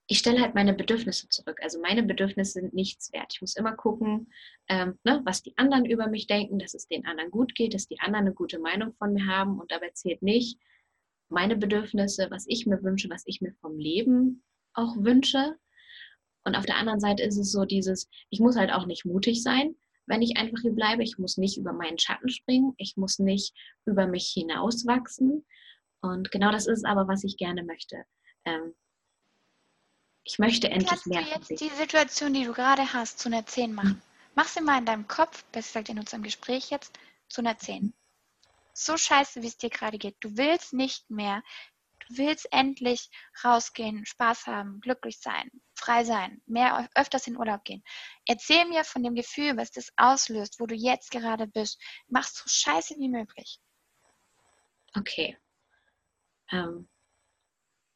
[0.08, 1.58] ich stelle halt meine Bedürfnisse zurück.
[1.62, 3.32] Also meine Bedürfnisse sind nichts wert.
[3.32, 4.32] Ich muss immer gucken,
[4.68, 7.88] ähm, ne, was die anderen über mich denken, dass es den anderen gut geht, dass
[7.88, 9.58] die anderen eine gute Meinung von mir haben.
[9.58, 10.60] Und dabei zählt nicht
[11.28, 15.56] meine Bedürfnisse, was ich mir wünsche, was ich mir vom Leben auch wünsche.
[16.44, 19.42] Und auf der anderen Seite ist es so dieses, ich muss halt auch nicht mutig
[19.42, 19.74] sein,
[20.06, 21.02] wenn ich einfach hier bleibe.
[21.02, 22.74] Ich muss nicht über meinen Schatten springen.
[22.78, 25.44] Ich muss nicht über mich hinauswachsen.
[26.00, 28.04] Und genau das ist aber, was ich gerne möchte.
[28.44, 28.74] Ähm,
[30.24, 31.22] ich möchte endlich Kannst mehr.
[31.22, 34.02] Kannst du jetzt die Situation, die du gerade hast, zu einer 10 machen?
[34.34, 37.92] Mach sie mal in deinem Kopf, besser gesagt in unserem Gespräch jetzt, zu einer 10.
[38.72, 40.16] So scheiße, wie es dir gerade geht.
[40.20, 41.42] Du willst nicht mehr.
[42.08, 43.10] Du willst endlich
[43.44, 47.82] rausgehen, Spaß haben, glücklich sein, frei sein, mehr öfters in Urlaub gehen.
[48.26, 51.80] Erzähl mir von dem Gefühl, was das auslöst, wo du jetzt gerade bist.
[52.08, 53.58] Mach so scheiße wie möglich.
[54.94, 55.36] Okay.
[56.52, 56.88] Ähm,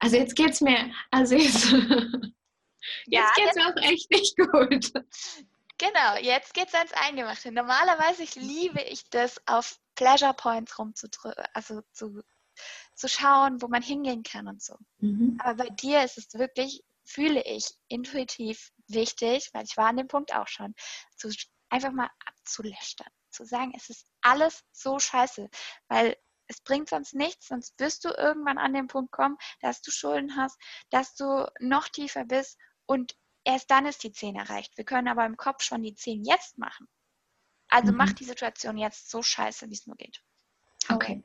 [0.00, 2.34] also jetzt geht's mir, also jetzt, jetzt
[3.06, 4.92] ja, geht's mir auch echt nicht gut.
[5.78, 7.52] Genau, jetzt geht's ans Eingemachte.
[7.52, 12.22] Normalerweise liebe ich das, auf Pleasure Points rumzudrücken, also zu,
[12.94, 14.76] zu schauen, wo man hingehen kann und so.
[14.98, 15.38] Mhm.
[15.40, 20.08] Aber bei dir ist es wirklich, fühle ich, intuitiv wichtig, weil ich war an dem
[20.08, 20.74] Punkt auch schon,
[21.16, 21.30] zu,
[21.68, 23.08] einfach mal abzulästern.
[23.30, 25.48] Zu sagen, es ist alles so scheiße.
[25.88, 26.16] Weil
[26.50, 30.36] es bringt sonst nichts, sonst wirst du irgendwann an den Punkt kommen, dass du Schulden
[30.36, 30.58] hast,
[30.90, 34.76] dass du noch tiefer bist und erst dann ist die 10 erreicht.
[34.76, 36.88] Wir können aber im Kopf schon die 10 jetzt machen.
[37.68, 37.98] Also mhm.
[37.98, 40.22] mach die Situation jetzt so scheiße, wie es nur geht.
[40.88, 41.24] Okay.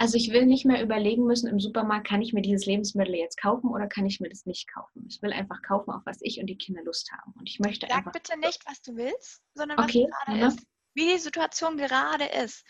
[0.00, 3.38] Also ich will nicht mehr überlegen müssen im Supermarkt, kann ich mir dieses Lebensmittel jetzt
[3.38, 5.04] kaufen oder kann ich mir das nicht kaufen.
[5.06, 7.34] Ich will einfach kaufen, auf was ich und die Kinder Lust haben.
[7.38, 8.12] Und ich möchte Sag einfach.
[8.12, 10.08] bitte nicht, was du willst, sondern okay.
[10.08, 10.48] was gerade ja.
[10.48, 10.66] ist.
[10.94, 12.64] Wie die Situation gerade ist.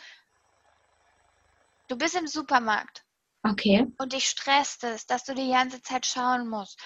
[1.86, 3.04] Du bist im Supermarkt.
[3.44, 3.86] Okay.
[3.98, 6.80] Und dich stresst es, dass du die ganze Zeit schauen musst.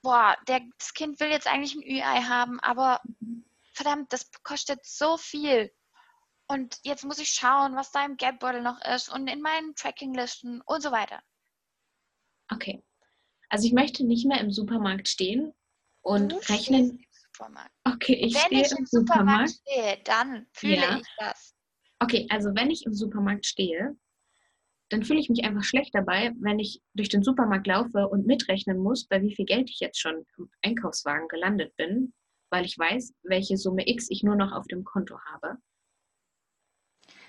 [0.00, 3.02] Boah, der, das Kind will jetzt eigentlich ein Ü-Ei haben, aber
[3.74, 5.70] verdammt, das kostet so viel.
[6.48, 10.62] Und jetzt muss ich schauen, was da im Geldbeutel noch ist und in meinen Trackinglisten
[10.62, 11.20] und so weiter.
[12.50, 12.82] Okay.
[13.50, 15.52] Also ich möchte nicht mehr im Supermarkt stehen
[16.02, 16.90] und du rechnen.
[16.90, 17.74] Im Supermarkt.
[17.84, 20.98] Okay, ich Wenn stehe ich im Supermarkt, Supermarkt stehe, dann fühle ja.
[20.98, 21.54] ich das.
[22.00, 23.96] Okay, also wenn ich im Supermarkt stehe,
[24.90, 28.78] dann fühle ich mich einfach schlecht dabei, wenn ich durch den Supermarkt laufe und mitrechnen
[28.78, 32.14] muss, bei wie viel Geld ich jetzt schon im Einkaufswagen gelandet bin,
[32.50, 35.58] weil ich weiß, welche Summe X ich nur noch auf dem Konto habe.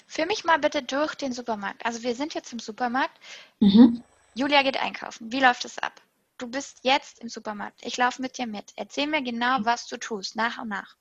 [0.09, 1.85] Führ mich mal bitte durch den Supermarkt.
[1.85, 3.15] Also wir sind jetzt im Supermarkt.
[3.59, 4.03] Mhm.
[4.33, 5.31] Julia geht einkaufen.
[5.31, 6.01] Wie läuft es ab?
[6.39, 7.85] Du bist jetzt im Supermarkt.
[7.85, 8.73] Ich laufe mit dir mit.
[8.75, 10.95] Erzähl mir genau, was du tust, nach und nach.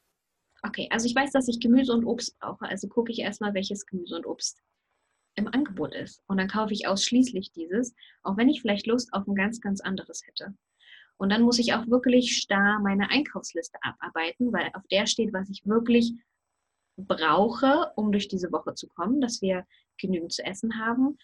[0.63, 2.67] Okay, also ich weiß, dass ich Gemüse und Obst brauche.
[2.67, 4.61] Also gucke ich erstmal, welches Gemüse und Obst
[5.37, 6.23] im Angebot ist.
[6.27, 9.81] Und dann kaufe ich ausschließlich dieses, auch wenn ich vielleicht Lust auf ein ganz, ganz
[9.81, 10.55] anderes hätte.
[11.17, 15.49] Und dann muss ich auch wirklich starr meine Einkaufsliste abarbeiten, weil auf der steht, was
[15.49, 16.13] ich wirklich
[16.99, 19.67] brauche, um durch diese Woche zu kommen, dass wir
[19.99, 21.19] genügend zu essen haben.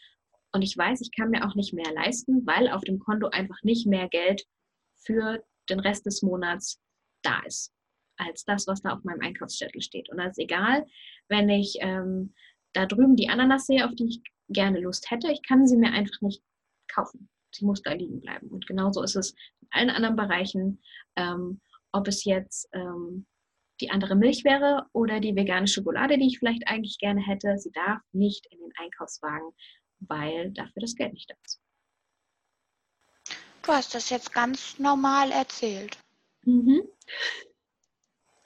[0.52, 3.60] Und ich weiß, ich kann mir auch nicht mehr leisten, weil auf dem Konto einfach
[3.62, 4.44] nicht mehr Geld
[4.94, 6.80] für den Rest des Monats
[7.22, 7.72] da ist,
[8.16, 10.08] als das, was da auf meinem Einkaufszettel steht.
[10.10, 10.86] Und das ist egal,
[11.28, 12.34] wenn ich ähm,
[12.72, 15.92] da drüben die Ananas sehe, auf die ich gerne Lust hätte, ich kann sie mir
[15.92, 16.42] einfach nicht
[16.92, 17.28] kaufen.
[17.52, 18.48] Sie muss da liegen bleiben.
[18.48, 20.80] Und genauso ist es in allen anderen Bereichen,
[21.16, 21.60] ähm,
[21.92, 23.26] ob es jetzt ähm,
[23.84, 27.58] die andere Milch wäre oder die vegane Schokolade, die ich vielleicht eigentlich gerne hätte.
[27.58, 29.52] Sie darf nicht in den Einkaufswagen,
[30.00, 31.60] weil dafür das Geld nicht da ist.
[33.62, 35.98] Du hast das jetzt ganz normal erzählt.
[36.44, 36.82] Mhm.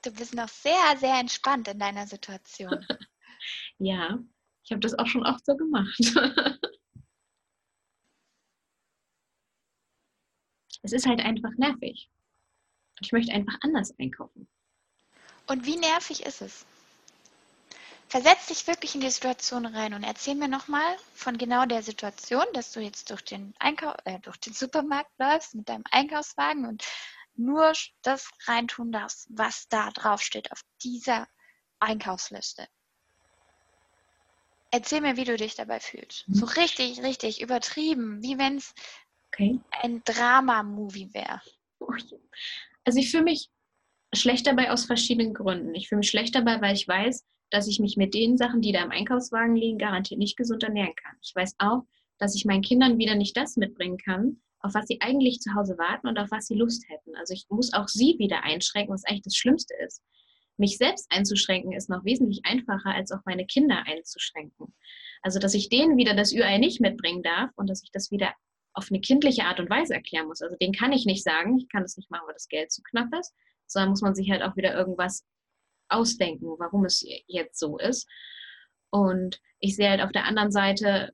[0.02, 2.84] Du bist noch sehr, sehr entspannt in deiner Situation.
[3.78, 4.18] ja,
[4.64, 6.00] ich habe das auch schon oft so gemacht.
[10.82, 12.10] es ist halt einfach nervig.
[12.98, 14.48] Und ich möchte einfach anders einkaufen.
[15.48, 16.66] Und wie nervig ist es?
[18.08, 22.44] Versetz dich wirklich in die Situation rein und erzähl mir nochmal von genau der Situation,
[22.54, 26.84] dass du jetzt durch den, Einkau äh, durch den Supermarkt läufst mit deinem Einkaufswagen und
[27.34, 31.28] nur das reintun darfst, was da draufsteht auf dieser
[31.80, 32.66] Einkaufsliste.
[34.70, 36.24] Erzähl mir, wie du dich dabei fühlst.
[36.28, 36.52] So mhm.
[36.52, 38.74] richtig, richtig übertrieben, wie wenn es
[39.32, 39.60] okay.
[39.82, 41.40] ein Drama-Movie wäre.
[42.84, 43.50] Also ich fühle mich
[44.14, 45.74] schlecht dabei aus verschiedenen Gründen.
[45.74, 48.72] Ich fühle mich schlecht dabei, weil ich weiß, dass ich mich mit den Sachen, die
[48.72, 51.16] da im Einkaufswagen liegen, garantiert nicht gesund ernähren kann.
[51.22, 51.82] Ich weiß auch,
[52.18, 55.78] dass ich meinen Kindern wieder nicht das mitbringen kann, auf was sie eigentlich zu Hause
[55.78, 57.14] warten und auf was sie Lust hätten.
[57.16, 60.02] Also ich muss auch sie wieder einschränken, was eigentlich das Schlimmste ist.
[60.56, 64.74] Mich selbst einzuschränken ist noch wesentlich einfacher, als auch meine Kinder einzuschränken.
[65.22, 68.34] Also dass ich denen wieder das Ü-Ei nicht mitbringen darf und dass ich das wieder
[68.72, 70.42] auf eine kindliche Art und Weise erklären muss.
[70.42, 72.82] Also den kann ich nicht sagen, ich kann das nicht machen, weil das Geld zu
[72.82, 73.34] knapp ist,
[73.70, 75.24] sondern muss man sich halt auch wieder irgendwas
[75.88, 78.08] ausdenken, warum es jetzt so ist.
[78.90, 81.12] Und ich sehe halt auf der anderen Seite,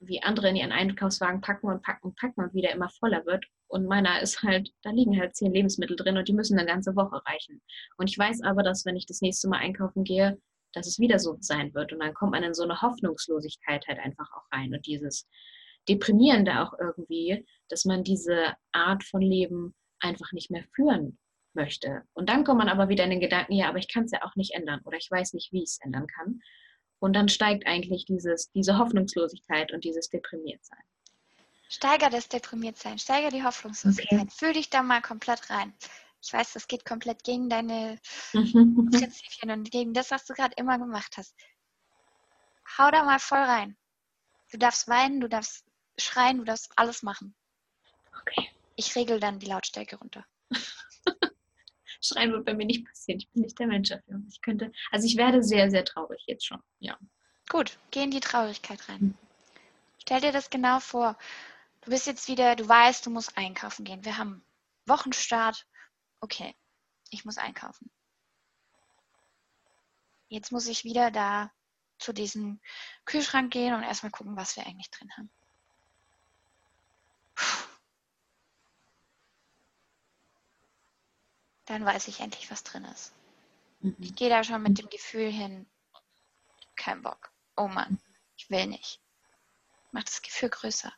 [0.00, 3.46] wie andere in ihren Einkaufswagen packen und packen und packen und wieder immer voller wird.
[3.68, 6.94] Und meiner ist halt, da liegen halt zehn Lebensmittel drin und die müssen eine ganze
[6.94, 7.62] Woche reichen.
[7.96, 10.38] Und ich weiß aber, dass wenn ich das nächste Mal einkaufen gehe,
[10.72, 11.92] dass es wieder so sein wird.
[11.92, 14.74] Und dann kommt man in so eine Hoffnungslosigkeit halt einfach auch rein.
[14.74, 15.26] Und dieses
[15.88, 21.18] Deprimierende auch irgendwie, dass man diese Art von Leben einfach nicht mehr führen
[21.54, 22.02] möchte.
[22.12, 24.22] Und dann kommt man aber wieder in den Gedanken, ja, aber ich kann es ja
[24.22, 26.40] auch nicht ändern oder ich weiß nicht, wie ich es ändern kann.
[26.98, 30.82] Und dann steigt eigentlich dieses, diese Hoffnungslosigkeit und dieses Deprimiertsein.
[31.68, 34.20] Steiger das Deprimiertsein, steiger die Hoffnungslosigkeit.
[34.20, 34.30] Okay.
[34.30, 35.74] Fühl dich da mal komplett rein.
[36.22, 37.98] Ich weiß, das geht komplett gegen deine
[38.32, 41.34] Prinzipien und gegen das, was du gerade immer gemacht hast.
[42.78, 43.76] Hau da mal voll rein.
[44.50, 45.66] Du darfst weinen, du darfst
[45.98, 47.34] schreien, du darfst alles machen.
[48.20, 48.48] Okay.
[48.76, 50.24] Ich regel dann die Lautstärke runter.
[52.04, 53.18] Schreien wird bei mir nicht passieren.
[53.18, 54.20] Ich bin nicht der Mensch dafür.
[54.28, 56.62] Ich könnte, also ich werde sehr, sehr traurig jetzt schon.
[56.78, 56.98] Ja.
[57.48, 59.00] Gut, geh in die Traurigkeit rein.
[59.00, 59.18] Mhm.
[59.98, 61.16] Stell dir das genau vor.
[61.82, 64.04] Du bist jetzt wieder, du weißt, du musst einkaufen gehen.
[64.04, 64.44] Wir haben
[64.86, 65.66] Wochenstart.
[66.20, 66.54] Okay,
[67.10, 67.90] ich muss einkaufen.
[70.28, 71.50] Jetzt muss ich wieder da
[71.98, 72.60] zu diesem
[73.04, 75.30] Kühlschrank gehen und erstmal gucken, was wir eigentlich drin haben.
[81.66, 83.12] Dann weiß ich endlich, was drin ist.
[83.80, 83.96] Mhm.
[83.98, 85.66] Ich gehe da schon mit dem Gefühl hin,
[86.76, 87.32] kein Bock.
[87.56, 88.00] Oh Mann,
[88.36, 89.00] ich will nicht.
[89.92, 90.92] Macht das Gefühl größer.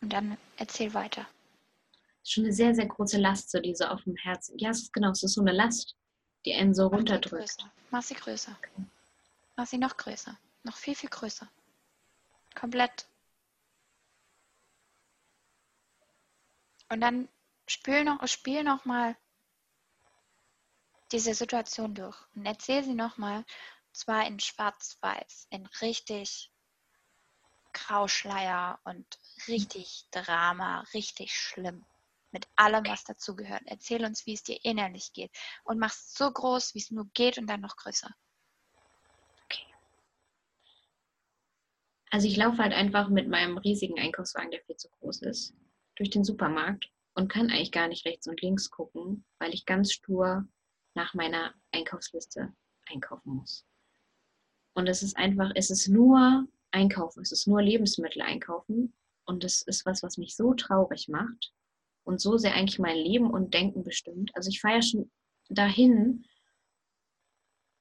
[0.00, 1.26] Und dann erzähl weiter.
[1.92, 4.58] Das ist schon eine sehr, sehr große Last, so diese auf dem Herzen.
[4.58, 5.96] Ja, es ist genau, es ist so eine Last,
[6.44, 7.66] die einen so Mach runterdrückt.
[7.90, 8.56] Mach sie größer.
[8.58, 8.86] Okay.
[9.56, 10.38] Mach sie noch größer.
[10.64, 11.48] Noch viel, viel größer.
[12.54, 13.06] Komplett
[16.88, 17.28] Und dann
[17.66, 19.16] spiel noch, spiel noch mal
[21.12, 23.44] diese Situation durch und erzähl sie noch mal,
[23.92, 26.50] zwar in Schwarz-Weiß, in richtig
[27.72, 29.06] Grauschleier und
[29.48, 31.84] richtig Drama, richtig schlimm.
[32.32, 33.62] Mit allem, was dazugehört.
[33.66, 35.30] Erzähl uns, wie es dir innerlich geht.
[35.64, 38.10] Und mach es so groß, wie es nur geht und dann noch größer.
[39.44, 39.64] Okay.
[42.10, 45.54] Also ich laufe halt einfach mit meinem riesigen Einkaufswagen, der viel zu groß ist,
[45.96, 49.92] durch den Supermarkt und kann eigentlich gar nicht rechts und links gucken, weil ich ganz
[49.92, 50.46] stur
[50.94, 52.54] nach meiner Einkaufsliste
[52.86, 53.66] einkaufen muss.
[54.74, 58.92] Und es ist einfach, es ist nur Einkaufen, es ist nur Lebensmittel einkaufen.
[59.24, 61.52] Und es ist was, was mich so traurig macht,
[62.06, 64.30] und so sehr eigentlich mein Leben und Denken bestimmt.
[64.34, 65.10] Also ich fahre ja schon
[65.48, 66.24] dahin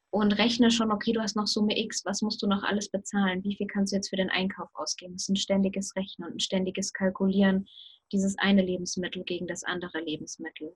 [0.10, 3.44] und rechne schon, okay, du hast noch Summe X, was musst du noch alles bezahlen?
[3.44, 5.16] Wie viel kannst du jetzt für den Einkauf ausgeben?
[5.16, 7.68] Es ist ein ständiges Rechnen und ein ständiges Kalkulieren,
[8.12, 10.76] dieses eine Lebensmittel gegen das andere Lebensmittel.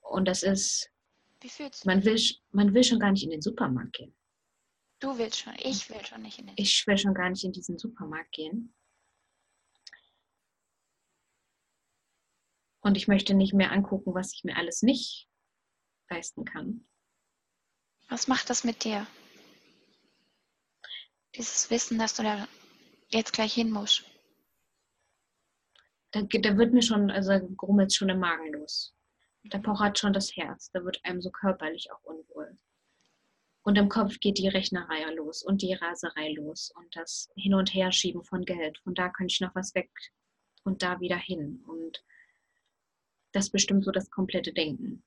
[0.00, 0.90] Und das ist,
[1.84, 2.20] man will,
[2.50, 4.14] man will schon gar nicht in den Supermarkt gehen.
[5.00, 6.60] Du willst schon, ich will schon nicht in den Supermarkt.
[6.60, 8.74] Ich will schon gar nicht in diesen Supermarkt gehen.
[12.80, 15.28] Und ich möchte nicht mehr angucken, was ich mir alles nicht
[16.08, 16.88] leisten kann.
[18.08, 19.06] Was macht das mit dir?
[21.34, 22.48] Dieses Wissen, dass du da
[23.08, 24.04] jetzt gleich hin musst.
[26.10, 28.94] Da, da wird mir schon, also grummelt schon im Magen los.
[29.44, 30.70] Da pochert schon das Herz.
[30.72, 32.58] Da wird einem so körperlich auch unwohl.
[33.62, 37.74] Und im Kopf geht die Rechnerei los und die Raserei los und das Hin- und
[37.74, 38.78] Herschieben von Geld.
[38.78, 39.90] Von da könnte ich noch was weg
[40.64, 41.62] und da wieder hin.
[41.66, 42.02] Und
[43.32, 45.02] das bestimmt so das komplette Denken.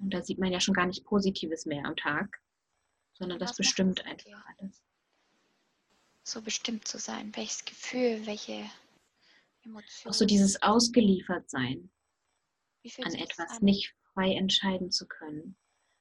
[0.00, 2.40] Und da sieht man ja schon gar nicht Positives mehr am Tag,
[3.14, 4.82] sondern das bestimmt einfach alles.
[6.24, 8.64] So bestimmt zu sein, welches Gefühl, welche
[9.68, 10.10] Emotionen.
[10.10, 11.90] Auch so dieses Ausgeliefertsein
[13.02, 13.64] an etwas, an?
[13.64, 15.56] nicht frei entscheiden zu können,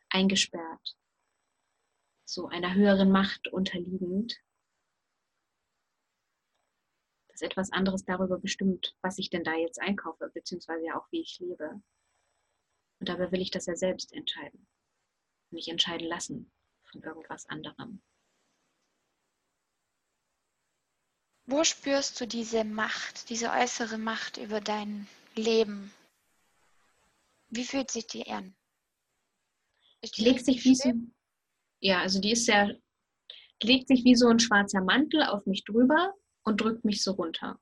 [0.10, 0.98] eingesperrt,
[2.26, 4.42] so einer höheren Macht unterliegend,
[7.28, 11.22] dass etwas anderes darüber bestimmt, was ich denn da jetzt einkaufe, beziehungsweise ja auch wie
[11.22, 11.82] ich lebe.
[13.00, 14.68] Und dabei will ich das ja selbst entscheiden.
[15.52, 16.52] Nicht entscheiden lassen
[16.86, 18.02] von irgendwas anderem.
[21.48, 25.94] Wo spürst du diese Macht, diese äußere Macht über dein Leben?
[27.50, 28.54] Wie fühlt sich die an?
[30.04, 30.94] Die legt sich wie so,
[31.80, 32.78] ja, also die ist sehr,
[33.64, 37.58] legt sich wie so ein schwarzer Mantel auf mich drüber und drückt mich so runter.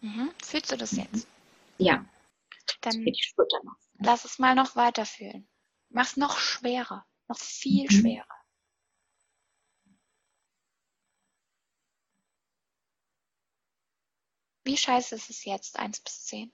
[0.00, 0.30] Mhm.
[0.42, 1.28] Fühlst du das jetzt?
[1.76, 2.04] Ja.
[2.80, 3.06] Dann
[3.98, 5.46] lass es mal noch weiterfühlen.
[5.90, 7.90] Mach es noch schwerer, noch viel mhm.
[7.90, 8.38] schwerer.
[14.68, 16.52] Wie scheiße ist es jetzt, 1 bis 10?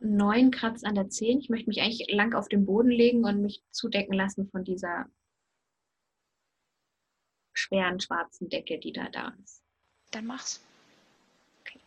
[0.00, 1.38] 9 kratzt an der 10.
[1.38, 5.06] Ich möchte mich eigentlich lang auf den Boden legen und mich zudecken lassen von dieser
[7.52, 9.62] schweren schwarzen Decke, die da da ist.
[10.10, 10.60] Dann mach's.
[11.60, 11.78] Okay.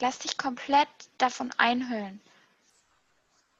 [0.00, 2.20] Lass dich komplett davon einhüllen.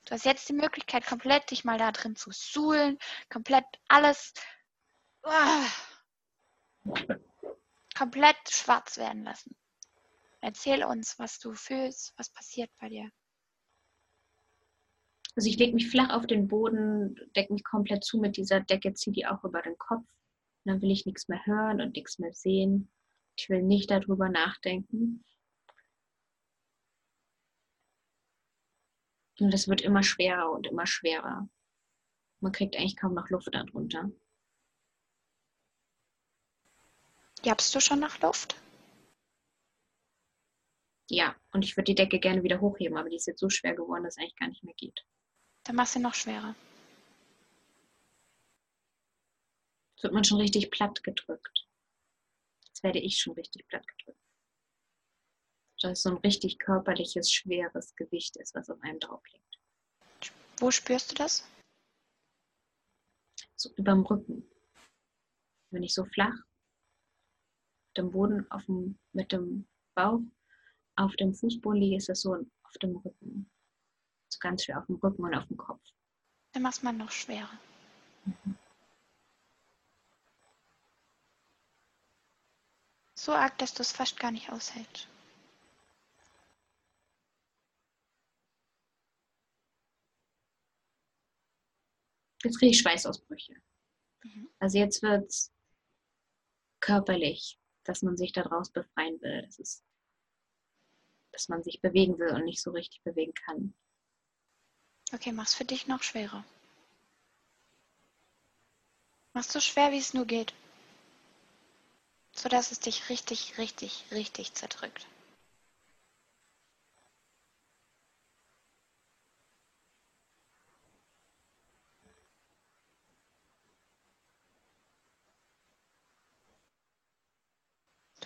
[0.04, 2.98] Du hast jetzt die Möglichkeit, komplett dich mal da drin zu suhlen,
[3.30, 4.34] komplett alles
[5.24, 5.64] uh,
[7.98, 9.56] komplett schwarz werden lassen.
[10.40, 13.10] Erzähl uns, was du fühlst, was passiert bei dir.
[15.34, 18.94] Also ich lege mich flach auf den Boden, decke mich komplett zu mit dieser Decke,
[18.94, 20.06] ziehe die auch über den Kopf.
[20.64, 22.90] Und dann will ich nichts mehr hören und nichts mehr sehen.
[23.36, 25.24] Ich will nicht darüber nachdenken.
[29.40, 31.48] Und es wird immer schwerer und immer schwerer.
[32.40, 34.10] Man kriegt eigentlich kaum noch Luft darunter.
[37.44, 38.56] Jabst du schon nach Luft?
[41.10, 43.74] Ja, und ich würde die Decke gerne wieder hochheben, aber die ist jetzt so schwer
[43.74, 45.04] geworden, dass es eigentlich gar nicht mehr geht.
[45.64, 46.54] Dann machst du noch schwerer.
[49.94, 51.66] Jetzt wird man schon richtig platt gedrückt.
[52.66, 54.20] Jetzt werde ich schon richtig platt gedrückt.
[55.80, 59.58] Dass es so ein richtig körperliches, schweres Gewicht ist, was auf einem drauf liegt.
[60.58, 61.48] Wo spürst du das?
[63.56, 64.48] So über dem Rücken.
[65.70, 66.36] Wenn ich so flach
[67.98, 70.20] dem Boden auf dem, mit dem Bauch
[70.96, 73.50] auf dem Fußboden liege, ist es so auf dem Rücken.
[74.28, 75.82] So ganz schwer auf dem Rücken und auf dem Kopf.
[76.52, 77.58] Dann macht man noch schwerer.
[78.24, 78.56] Mhm.
[83.14, 85.08] So arg, dass du es fast gar nicht aushältst.
[92.44, 93.54] Jetzt kriege ich Schweißausbrüche.
[94.22, 94.48] Mhm.
[94.60, 95.52] Also jetzt wird es
[96.80, 97.58] körperlich,
[97.88, 99.42] dass man sich daraus befreien will.
[99.42, 99.82] Das ist
[101.32, 103.72] dass man sich bewegen will und nicht so richtig bewegen kann.
[105.12, 106.44] Okay, mach's für dich noch schwerer.
[109.32, 110.52] Mach's so schwer, wie es nur geht.
[112.32, 115.06] So dass es dich richtig, richtig, richtig zerdrückt.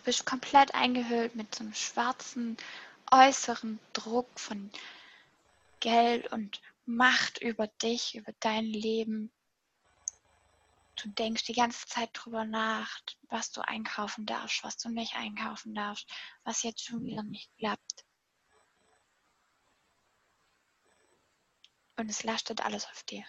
[0.03, 2.57] Du bist komplett eingehüllt mit so einem schwarzen
[3.13, 4.73] äußeren Druck von
[5.79, 9.31] Geld und Macht über dich, über dein Leben.
[10.97, 12.99] Du denkst die ganze Zeit drüber nach,
[13.29, 16.11] was du einkaufen darfst, was du nicht einkaufen darfst,
[16.43, 18.05] was jetzt schon wieder nicht klappt.
[21.95, 23.25] Und es lastet alles auf dir.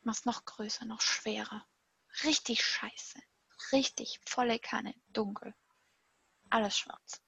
[0.00, 1.66] Mach's noch größer, noch schwerer.
[2.22, 3.20] Richtig scheiße.
[3.72, 5.54] Richtig volle Kanne, dunkel.
[6.54, 7.20] Alles schwarz.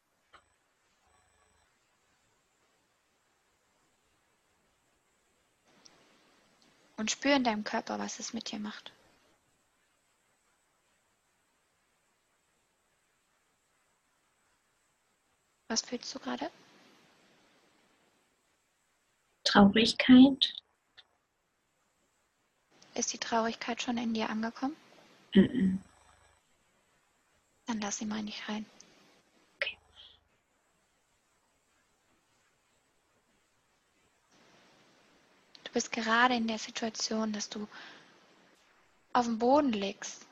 [6.97, 8.93] Und spür in deinem Körper, was es mit dir macht.
[15.67, 16.49] Was fühlst du gerade?
[19.43, 20.55] Traurigkeit.
[22.95, 24.77] Ist die Traurigkeit schon in dir angekommen?
[25.35, 25.83] Mhm.
[27.67, 28.65] Dann lass sie mal nicht rein.
[35.77, 37.69] Bist gerade in der Situation, dass du
[39.13, 40.27] auf dem Boden liegst,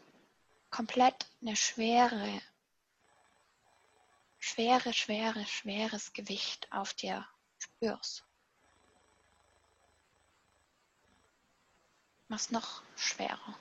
[0.71, 2.41] komplett eine schwere,
[4.39, 7.29] schwere, schwere, schweres Gewicht auf dir
[7.59, 8.25] spürst.
[12.29, 13.59] Mach's noch schwerer.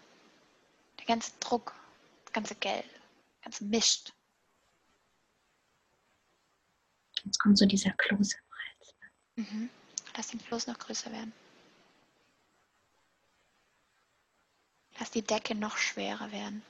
[1.00, 1.76] Der ganze Druck,
[2.24, 4.14] das ganze Geld, der ganze Mist.
[7.26, 8.96] Jetzt kommt so dieser Kloß im Hals.
[9.36, 9.70] Mhm.
[10.16, 11.34] Lass den Floß noch größer werden.
[15.00, 16.64] Lass die Decke noch schwerer werden.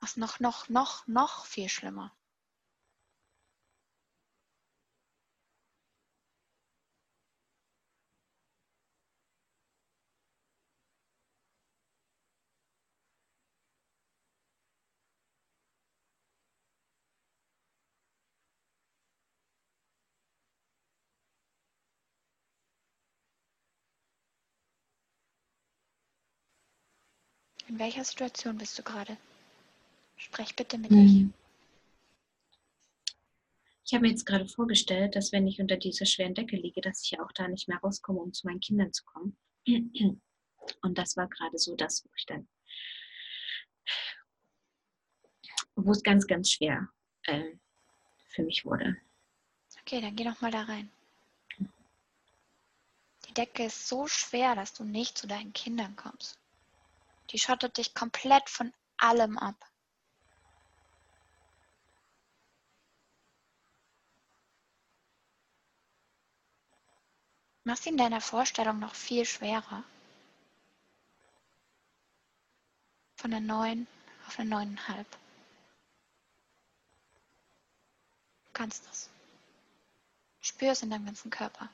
[0.00, 2.12] Was noch, noch, noch, noch viel schlimmer.
[27.72, 29.16] In welcher Situation bist du gerade?
[30.18, 30.90] Sprech bitte mit.
[30.90, 31.32] Mhm.
[33.86, 37.02] Ich habe mir jetzt gerade vorgestellt, dass wenn ich unter dieser schweren Decke liege, dass
[37.02, 39.38] ich auch da nicht mehr rauskomme, um zu meinen Kindern zu kommen.
[40.82, 42.46] Und das war gerade so das, wo ich dann,
[45.74, 46.90] wo es ganz, ganz schwer
[47.22, 47.54] äh,
[48.28, 48.98] für mich wurde.
[49.80, 50.90] Okay, dann geh doch mal da rein.
[53.28, 56.41] Die Decke ist so schwer, dass du nicht zu deinen Kindern kommst.
[57.32, 59.56] Die schottet dich komplett von allem ab.
[67.64, 69.84] Mach's in deiner Vorstellung noch viel schwerer.
[73.16, 73.86] Von der 9
[74.26, 75.04] auf eine 9,5.
[78.44, 79.08] Du kannst das.
[80.40, 81.70] Spür es in deinem ganzen Körper.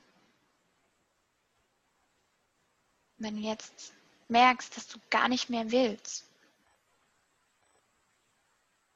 [3.17, 3.93] Wenn du jetzt
[4.29, 6.25] merkst, dass du gar nicht mehr willst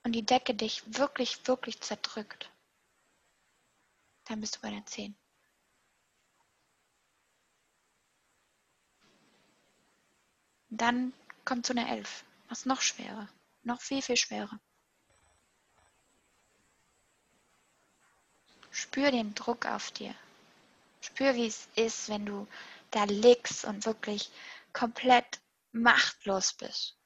[0.04, 2.50] und die Decke dich wirklich, wirklich zerdrückt,
[4.26, 5.16] dann bist du bei der 10.
[10.70, 11.14] Dann
[11.46, 13.30] kommt zu einer 11, was noch schwerer,
[13.64, 14.60] noch viel, viel schwerer.
[18.72, 20.16] Spür den Druck auf dir.
[21.00, 22.48] Spür, wie es ist, wenn du
[22.90, 24.32] da liegst und wirklich
[24.74, 26.98] komplett machtlos bist.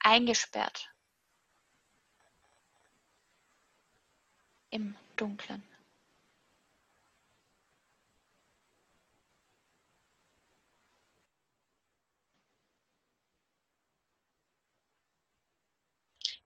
[0.00, 0.88] Eingesperrt.
[4.70, 5.62] Im Dunklen.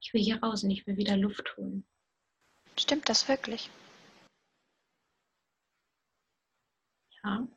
[0.00, 1.84] Ich will hier raus und ich will wieder Luft holen.
[2.78, 3.70] Stimmt das wirklich?
[7.24, 7.48] Ja.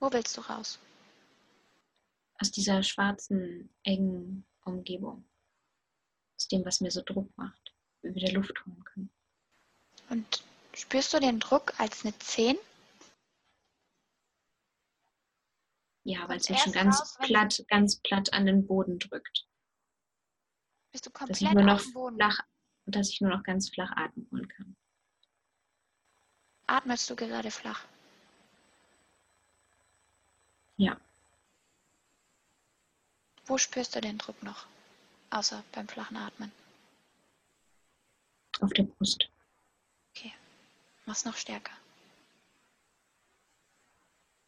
[0.00, 0.78] Wo willst du raus?
[2.40, 5.28] Aus dieser schwarzen, engen Umgebung.
[6.36, 7.74] Aus dem, was mir so Druck macht.
[8.00, 9.12] Wir wieder Luft holen können.
[10.08, 10.42] Und
[10.72, 12.56] spürst du den Druck als eine 10?
[16.04, 19.46] Ja, weil es mich schon ganz raus, platt, ganz platt an den Boden drückt.
[20.92, 22.40] Bist du Dass ich komplett nur noch flach,
[22.86, 24.76] dass ich nur noch ganz flach atmen kann.
[26.66, 27.86] Atmest du gerade flach?
[30.80, 30.98] Ja.
[33.44, 34.66] Wo spürst du den Druck noch?
[35.28, 36.50] Außer beim flachen Atmen.
[38.62, 39.28] Auf der Brust.
[40.10, 40.32] Okay.
[41.04, 41.74] Mach's noch stärker.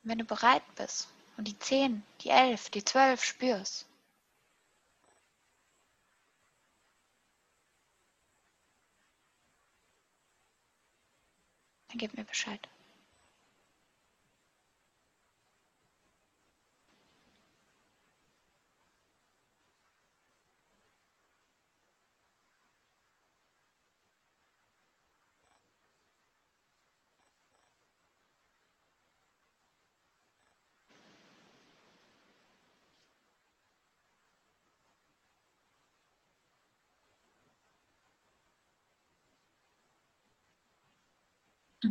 [0.05, 3.87] Wenn du bereit bist und die 10, die 11, die 12 spürst,
[11.89, 12.72] dann gib mir Bescheid.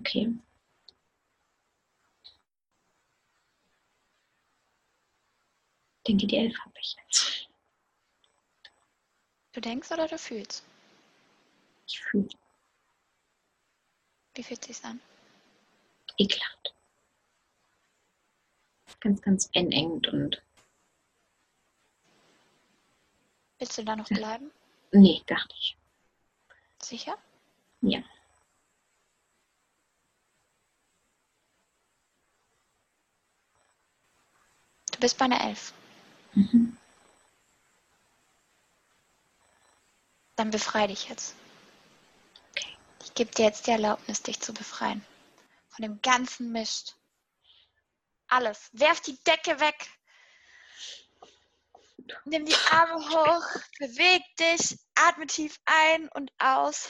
[0.02, 0.34] Okay.
[6.08, 7.50] denke, die elf habe ich jetzt.
[9.54, 10.64] Du denkst oder du fühlst?
[11.88, 12.30] Ich fühle.
[14.34, 15.00] Wie fühlt sich's an?
[16.18, 16.74] Ekelhaft.
[19.00, 20.42] Ganz, ganz enengend und.
[23.60, 24.52] Willst du da noch bleiben?
[24.92, 25.78] Nee, gar nicht.
[26.82, 27.18] Sicher?
[27.82, 28.04] Ja.
[35.02, 35.74] Bist bei einer Elf.
[36.34, 36.78] Mhm.
[40.38, 41.36] Dann befreie dich jetzt.
[42.52, 42.78] Okay.
[43.04, 45.06] Ich gebe dir jetzt die Erlaubnis, dich zu befreien.
[45.68, 46.96] Von dem ganzen Mist.
[48.28, 48.70] Alles.
[48.72, 49.90] Werf die Decke weg.
[52.26, 53.62] Nimm die Arme hoch.
[53.80, 54.80] Beweg dich.
[54.96, 56.88] Atme tief ein und aus.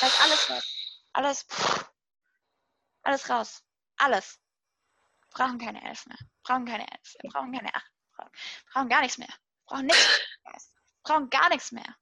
[0.00, 0.64] Lass alles weg.
[1.12, 1.46] Alles.
[3.02, 3.62] Alles raus.
[3.96, 4.38] Alles.
[5.34, 6.18] Brauchen keine Elf mehr.
[6.42, 7.16] Brauchen keine Elf.
[7.20, 7.90] Wir brauchen keine Acht.
[8.16, 8.30] Brauchen,
[8.72, 9.34] brauchen gar nichts mehr.
[9.66, 10.24] Brauchen nichts
[11.04, 11.96] brauchen gar nichts mehr.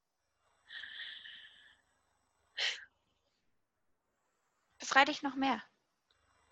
[4.78, 5.62] Befrei dich noch mehr.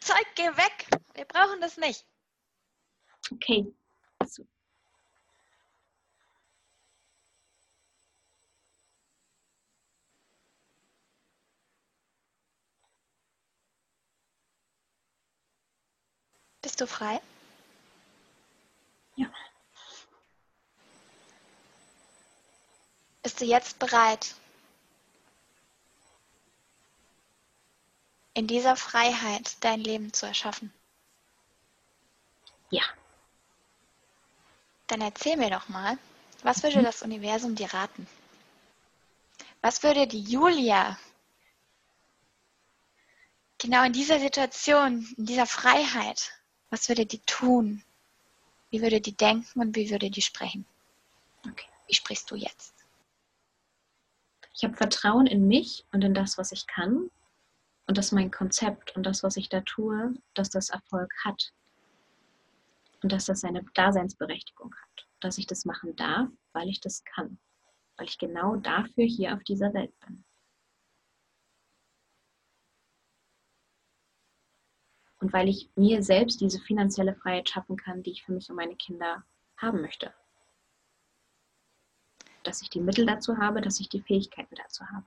[0.00, 0.86] Zeug, geh weg.
[1.14, 2.06] Wir brauchen das nicht.
[3.32, 3.74] Okay.
[4.24, 4.46] So.
[16.66, 17.20] Bist du frei?
[19.14, 19.28] Ja.
[23.22, 24.34] Bist du jetzt bereit,
[28.34, 30.74] in dieser Freiheit dein Leben zu erschaffen?
[32.70, 32.82] Ja.
[34.88, 35.96] Dann erzähl mir doch mal,
[36.42, 38.08] was würde das Universum dir raten?
[39.60, 40.98] Was würde die Julia
[43.58, 46.32] genau in dieser Situation, in dieser Freiheit,
[46.70, 47.82] was würde die tun?
[48.70, 50.66] Wie würde die denken und wie würde die sprechen?
[51.48, 51.66] Okay.
[51.86, 52.74] Wie sprichst du jetzt?
[54.54, 57.10] Ich habe Vertrauen in mich und in das, was ich kann.
[57.86, 61.52] Und dass mein Konzept und das, was ich da tue, dass das Erfolg hat.
[63.02, 65.06] Und dass das seine Daseinsberechtigung hat.
[65.20, 67.38] Dass ich das machen darf, weil ich das kann.
[67.96, 70.24] Weil ich genau dafür hier auf dieser Welt bin.
[75.20, 78.56] Und weil ich mir selbst diese finanzielle Freiheit schaffen kann, die ich für mich und
[78.56, 79.24] meine Kinder
[79.56, 80.12] haben möchte.
[82.42, 85.06] Dass ich die Mittel dazu habe, dass ich die Fähigkeiten dazu habe.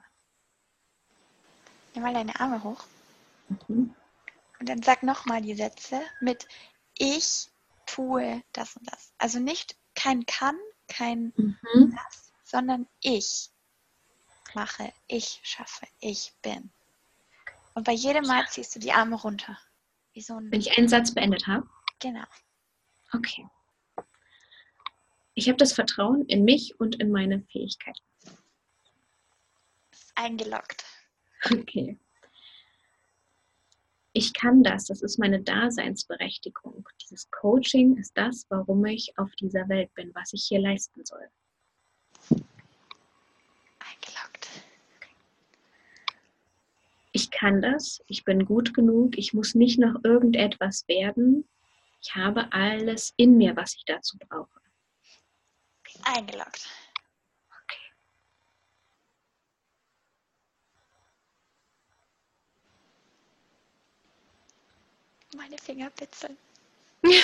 [1.94, 2.84] Nimm mal deine Arme hoch
[3.68, 3.96] Mhm.
[4.60, 6.48] und dann sag nochmal die Sätze mit
[6.98, 7.50] Ich
[7.88, 9.14] tue das und das.
[9.18, 10.56] Also nicht kein kann,
[10.88, 11.96] kein Mhm.
[11.96, 13.50] das, sondern ich
[14.54, 16.72] mache, ich schaffe, ich bin.
[17.74, 19.58] Und bei jedem Mal ziehst du die Arme runter.
[20.20, 21.66] Wie so ein, Wenn ich einen Satz beendet habe,
[22.00, 22.26] genau.
[23.14, 23.48] okay.
[25.34, 28.04] Ich habe das Vertrauen in mich und in meine Fähigkeiten.
[30.16, 30.84] Eingeloggt.
[31.46, 31.98] Okay.
[34.12, 36.90] Ich kann das, das ist meine Daseinsberechtigung.
[37.02, 41.30] Dieses Coaching ist das, warum ich auf dieser Welt bin, was ich hier leisten soll.
[43.80, 44.50] Eingeloggt.
[47.14, 51.48] Ich kann das, ich bin gut genug, ich muss nicht noch irgendetwas werden.
[52.02, 54.60] Ich habe alles in mir, was ich dazu brauche.
[56.04, 56.68] Eingeloggt.
[57.64, 57.94] Okay.
[65.36, 66.38] Meine Finger bitzeln.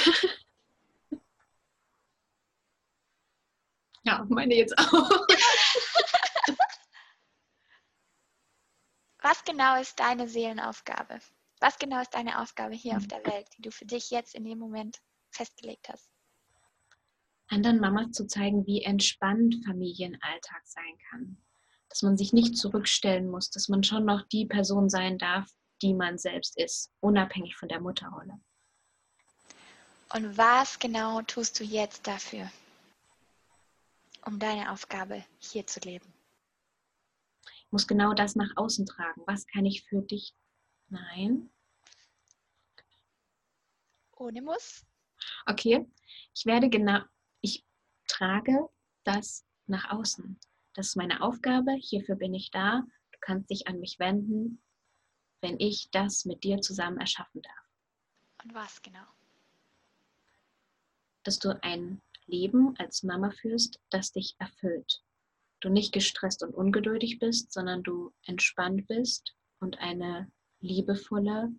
[4.07, 5.09] Ja, meine jetzt auch.
[9.27, 11.19] Was genau ist deine Seelenaufgabe?
[11.59, 14.45] Was genau ist deine Aufgabe hier auf der Welt, die du für dich jetzt in
[14.45, 15.01] dem Moment
[15.31, 16.11] festgelegt hast?
[17.47, 21.37] anderen Mamas zu zeigen, wie entspannt Familienalltag sein kann.
[21.89, 25.49] Dass man sich nicht zurückstellen muss, dass man schon noch die Person sein darf,
[25.81, 28.39] die man selbst ist, unabhängig von der Mutterrolle.
[30.13, 32.51] Und was genau tust du jetzt dafür,
[34.23, 36.14] um deine Aufgabe hier zu leben?
[37.75, 39.21] Ich muss genau das nach außen tragen.
[39.25, 40.33] Was kann ich für dich?
[40.87, 41.49] Nein.
[44.15, 44.85] Ohne Muss?
[45.45, 45.85] Okay.
[46.33, 47.01] Ich werde genau,
[47.41, 47.65] ich
[48.07, 48.69] trage
[49.03, 50.39] das nach außen.
[50.73, 51.73] Das ist meine Aufgabe.
[51.73, 52.81] Hierfür bin ich da.
[53.11, 54.63] Du kannst dich an mich wenden,
[55.41, 57.69] wenn ich das mit dir zusammen erschaffen darf.
[58.41, 59.05] Und was genau?
[61.23, 65.03] dass du ein Leben als Mama führst, das dich erfüllt.
[65.65, 71.51] Du nicht gestresst und ungeduldig bist, sondern du entspannt bist und eine liebevolle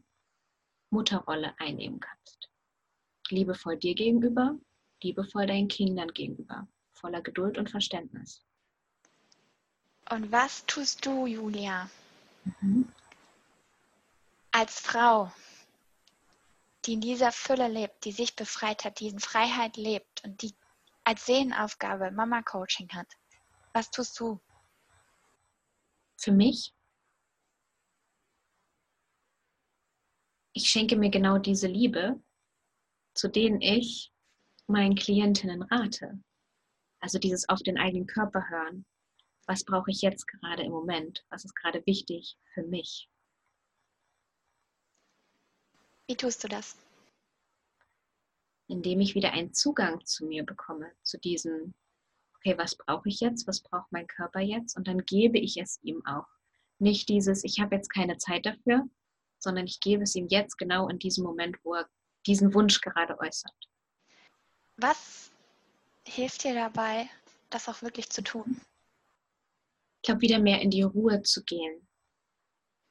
[0.91, 2.49] Mutterrolle einnehmen kannst.
[3.31, 4.57] Liebevoll dir gegenüber,
[5.03, 8.45] liebevoll deinen Kindern gegenüber, voller Geduld und Verständnis.
[10.09, 11.91] Und was tust du, Julia,
[12.61, 12.89] mhm.
[14.53, 15.33] als Frau,
[16.85, 20.55] die in dieser Fülle lebt, die sich befreit hat, die in Freiheit lebt und die
[21.03, 23.09] als Seelenaufgabe Mama-Coaching hat?
[23.77, 24.41] Was tust du?
[26.17, 26.75] Für mich?
[30.55, 32.19] Ich schenke mir genau diese Liebe,
[33.13, 34.15] zu denen ich
[34.67, 36.19] meinen Klientinnen rate.
[37.01, 38.87] Also dieses auf den eigenen Körper hören.
[39.45, 41.27] Was brauche ich jetzt gerade im Moment?
[41.29, 43.11] Was ist gerade wichtig für mich?
[46.07, 46.79] Wie tust du das?
[48.69, 51.75] Indem ich wieder einen Zugang zu mir bekomme, zu diesem,
[52.47, 53.47] okay, was brauche ich jetzt?
[53.47, 54.77] Was braucht mein Körper jetzt?
[54.77, 56.27] Und dann gebe ich es ihm auch.
[56.79, 58.85] Nicht dieses, ich habe jetzt keine Zeit dafür,
[59.39, 61.89] sondern ich gebe es ihm jetzt genau in diesem Moment, wo er
[62.27, 63.55] diesen Wunsch gerade äußert.
[64.77, 65.33] Was
[66.07, 67.09] hilft dir dabei,
[67.51, 68.61] das auch wirklich zu tun?
[70.03, 71.89] Ich glaube, wieder mehr in die Ruhe zu gehen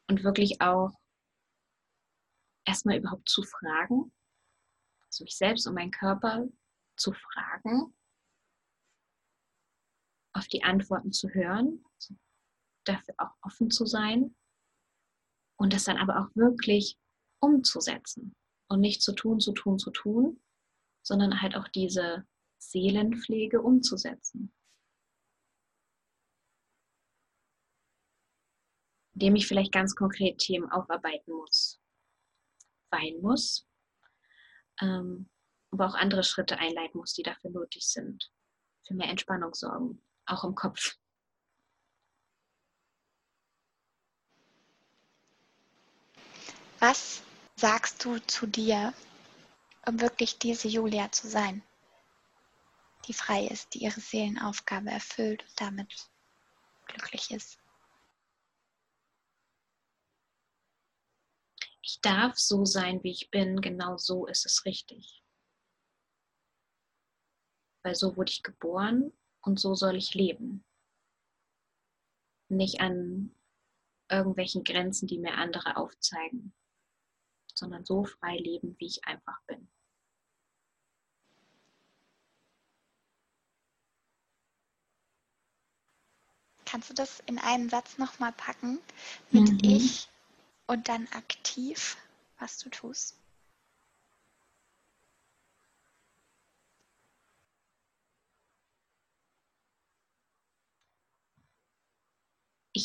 [0.10, 0.92] und wirklich auch
[2.66, 4.12] erstmal überhaupt zu fragen,
[5.06, 6.46] also mich selbst und meinen Körper
[6.98, 7.94] zu fragen,
[10.36, 11.84] auf die Antworten zu hören,
[12.84, 14.36] dafür auch offen zu sein
[15.58, 17.00] und das dann aber auch wirklich
[17.40, 18.36] umzusetzen
[18.70, 20.42] und nicht zu tun, zu tun, zu tun,
[21.04, 22.28] sondern halt auch diese
[22.58, 24.54] Seelenpflege umzusetzen.
[29.14, 31.80] Indem ich vielleicht ganz konkret Themen aufarbeiten muss,
[32.92, 33.66] weinen muss,
[34.82, 35.30] ähm,
[35.72, 38.30] aber auch andere Schritte einleiten muss, die dafür nötig sind,
[38.86, 40.98] für mehr Entspannung sorgen, auch im Kopf.
[46.80, 47.24] Was
[47.56, 48.94] sagst du zu dir,
[49.88, 51.64] um wirklich diese Julia zu sein,
[53.08, 56.10] die frei ist, die ihre Seelenaufgabe erfüllt und damit
[56.86, 57.60] glücklich ist?
[61.82, 65.24] Ich darf so sein, wie ich bin, genau so ist es richtig.
[67.84, 69.14] Weil so wurde ich geboren
[69.46, 70.64] und so soll ich leben.
[72.50, 73.32] Nicht an
[74.10, 76.54] irgendwelchen Grenzen, die mir andere aufzeigen
[77.58, 79.68] sondern so frei leben, wie ich einfach bin.
[86.66, 88.80] Kannst du das in einen Satz nochmal packen
[89.32, 89.60] mit mhm.
[89.64, 90.10] ich
[90.68, 91.96] und dann aktiv,
[92.38, 93.18] was du tust?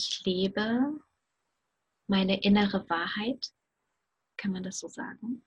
[0.02, 0.98] Ich lebe
[2.06, 3.52] meine innere Wahrheit
[4.38, 5.44] kann man das so sagen?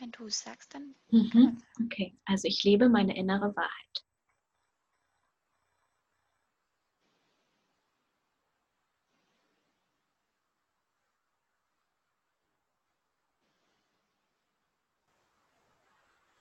[0.00, 0.96] Wenn du es sagst, dann.
[1.10, 1.62] Mhm.
[1.84, 4.04] Okay, also ich lebe meine innere Wahrheit.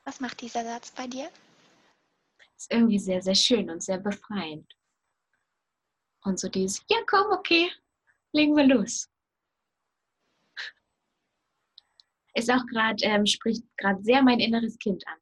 [0.03, 1.29] Was macht dieser Satz bei dir?
[2.57, 4.73] Ist irgendwie sehr, sehr schön und sehr befreiend.
[6.23, 7.71] Und so dieses, ja komm, okay,
[8.31, 9.09] legen wir los.
[12.33, 15.17] ist auch gerade, ähm, spricht gerade sehr mein inneres Kind an.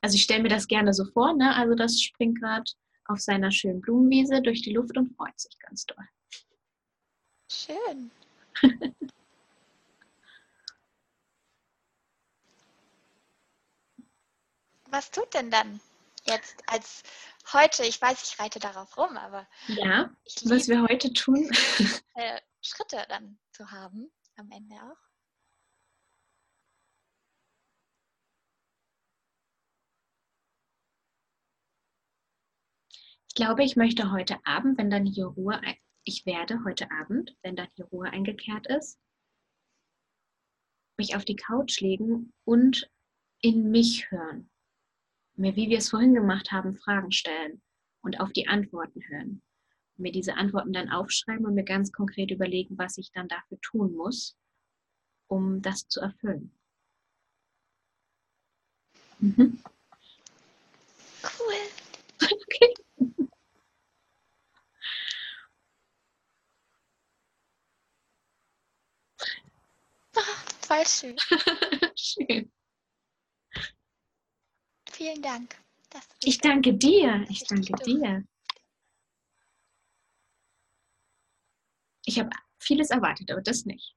[0.00, 1.54] Also ich stelle mir das gerne so vor, ne?
[1.54, 2.64] Also das springt gerade
[3.04, 6.08] auf seiner schönen Blumenwiese durch die Luft und freut sich ganz doll.
[7.50, 8.10] Schön.
[14.90, 15.80] Was tut denn dann
[16.24, 17.02] jetzt als
[17.52, 17.84] heute?
[17.84, 20.10] Ich weiß, ich reite darauf rum, aber ja,
[20.44, 21.50] was wir heute tun,
[22.14, 25.12] äh, Schritte dann zu haben am Ende auch?
[33.28, 35.58] Ich glaube, ich möchte heute Abend, wenn dann hier Ruhe,
[36.04, 39.00] ich werde heute Abend, wenn dann hier Ruhe eingekehrt ist,
[40.98, 42.90] mich auf die Couch legen und
[43.40, 44.51] in mich hören.
[45.36, 47.62] Mir, wie wir es vorhin gemacht haben, Fragen stellen
[48.02, 49.42] und auf die Antworten hören
[50.02, 53.94] mir diese Antworten dann aufschreiben und mir ganz konkret überlegen, was ich dann dafür tun
[53.94, 54.36] muss,
[55.28, 56.52] um das zu erfüllen.
[59.20, 59.62] Mhm.
[61.22, 61.54] Cool.
[62.20, 62.74] Okay.
[70.16, 70.20] Ah,
[70.66, 71.16] voll schön.
[71.96, 72.52] schön.
[74.92, 75.56] Vielen Dank.
[76.22, 77.24] ich danke dir.
[77.28, 78.24] Ich danke dir.
[82.04, 83.96] Ich habe vieles erwartet, aber das nicht.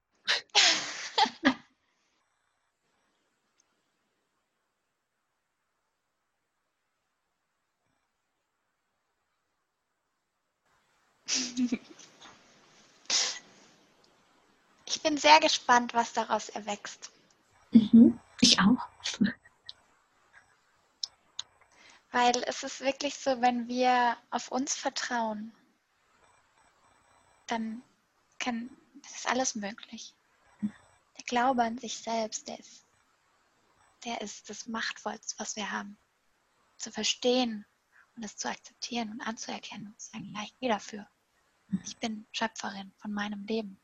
[14.86, 17.10] Ich bin sehr gespannt, was daraus erwächst.
[17.72, 18.88] Mhm, ich auch.
[22.16, 25.52] Weil es ist wirklich so, wenn wir auf uns vertrauen,
[27.46, 27.82] dann
[28.38, 28.70] kann,
[29.02, 30.14] ist alles möglich.
[30.62, 32.86] Der Glaube an sich selbst, der ist,
[34.06, 35.98] der ist das Machtvollste, was wir haben.
[36.78, 37.66] Zu verstehen
[38.16, 41.06] und es zu akzeptieren und anzuerkennen und zu sagen, ja, ich gehe dafür.
[41.84, 43.78] Ich bin Schöpferin von meinem Leben.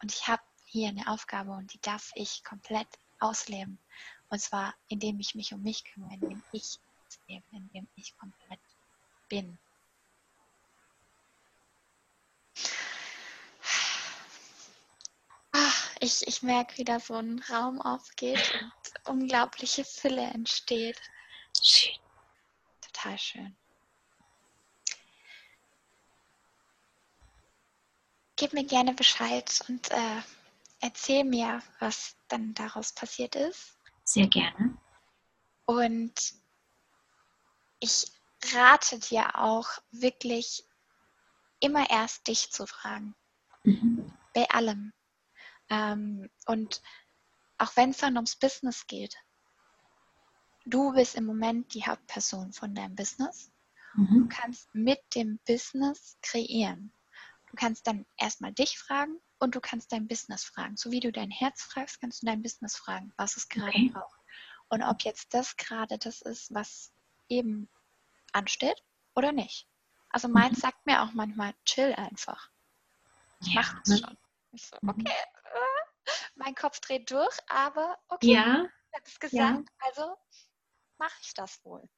[0.00, 2.88] Und ich habe hier eine Aufgabe und die darf ich komplett
[3.18, 3.80] ausleben.
[4.28, 6.78] Und zwar, indem ich mich um mich kümmere, indem ich
[7.28, 8.60] lebe, indem ich komplett
[9.28, 9.58] bin.
[15.52, 21.00] Ach, ich, ich merke, wie da so ein Raum aufgeht und unglaubliche Fülle entsteht.
[21.62, 21.94] Schön.
[22.80, 23.56] Total schön.
[28.36, 30.22] Gib mir gerne Bescheid und äh,
[30.80, 33.78] erzähl mir, was dann daraus passiert ist.
[34.04, 34.76] Sehr gerne.
[35.66, 36.34] Und
[37.80, 38.10] ich
[38.52, 40.64] rate dir auch wirklich
[41.60, 43.14] immer erst dich zu fragen.
[43.62, 44.12] Mhm.
[44.34, 44.92] Bei allem.
[45.70, 46.82] Ähm, und
[47.58, 49.16] auch wenn es dann ums Business geht,
[50.66, 53.50] du bist im Moment die Hauptperson von deinem Business.
[53.94, 54.14] Mhm.
[54.14, 56.92] Du kannst mit dem Business kreieren.
[57.46, 60.76] Du kannst dann erstmal dich fragen und du kannst dein Business fragen.
[60.76, 63.90] So wie du dein Herz fragst, kannst du dein Business fragen, was es gerade okay.
[63.92, 64.18] braucht.
[64.68, 66.93] Und ob jetzt das gerade das ist, was
[67.36, 67.68] eben
[68.32, 68.82] ansteht
[69.14, 69.68] oder nicht.
[70.10, 70.60] Also meins mhm.
[70.60, 72.50] sagt mir auch manchmal, chill einfach.
[73.40, 73.62] Ich ja.
[73.62, 74.18] mache das schon.
[74.52, 74.90] Ich so, mhm.
[74.90, 78.64] okay, äh, mein Kopf dreht durch, aber okay, ja.
[78.64, 79.64] ich habe es gesagt, ja.
[79.80, 80.16] also
[80.98, 81.88] mache ich das wohl.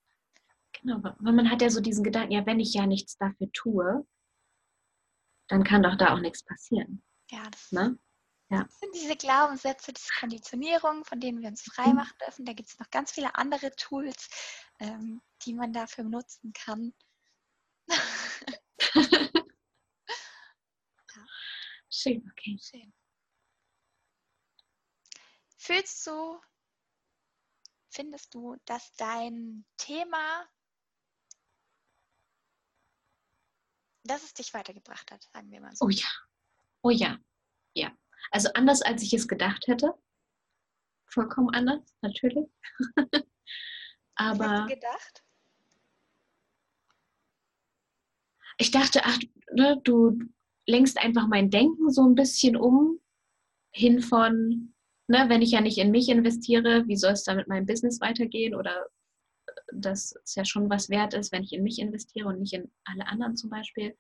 [0.72, 4.06] Genau, weil man hat ja so diesen Gedanken, ja, wenn ich ja nichts dafür tue,
[5.48, 7.02] dann kann doch da auch nichts passieren.
[7.30, 7.98] Ja, das ne?
[8.50, 8.66] Ja.
[8.68, 11.96] sind diese Glaubenssätze, diese Konditionierung, von denen wir uns frei mhm.
[11.96, 12.44] machen dürfen.
[12.44, 14.28] Da gibt es noch ganz viele andere Tools,
[14.80, 16.94] ähm, die man dafür nutzen kann.
[17.88, 19.12] ja.
[21.90, 22.58] Schön, okay.
[22.60, 22.92] Schön.
[25.58, 26.40] Fühlst du,
[27.90, 30.48] findest du, dass dein Thema
[34.06, 35.86] dass es dich weitergebracht hat, sagen wir mal so.
[35.86, 36.08] Oh ja,
[36.82, 37.18] oh ja,
[37.74, 37.92] ja.
[38.30, 39.94] Also anders, als ich es gedacht hätte.
[41.06, 42.46] Vollkommen anders, natürlich.
[44.14, 44.38] Aber.
[44.38, 45.22] Was hast du gedacht?
[48.58, 49.18] Ich dachte, ach,
[49.52, 50.18] ne, du
[50.66, 53.00] lenkst einfach mein Denken so ein bisschen um,
[53.70, 54.74] hin von,
[55.08, 58.00] ne, wenn ich ja nicht in mich investiere, wie soll es da mit meinem Business
[58.00, 58.54] weitergehen?
[58.54, 58.86] Oder
[59.72, 62.70] dass es ja schon was wert ist, wenn ich in mich investiere und nicht in
[62.84, 63.96] alle anderen zum Beispiel.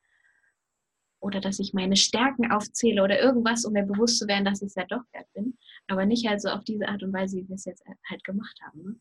[1.26, 4.68] Oder dass ich meine Stärken aufzähle oder irgendwas, um mir bewusst zu werden, dass ich
[4.68, 5.58] es ja doch wert bin.
[5.88, 8.56] Aber nicht halt so auf diese Art und Weise, wie wir es jetzt halt gemacht
[8.64, 8.82] haben.
[8.84, 8.94] Ne?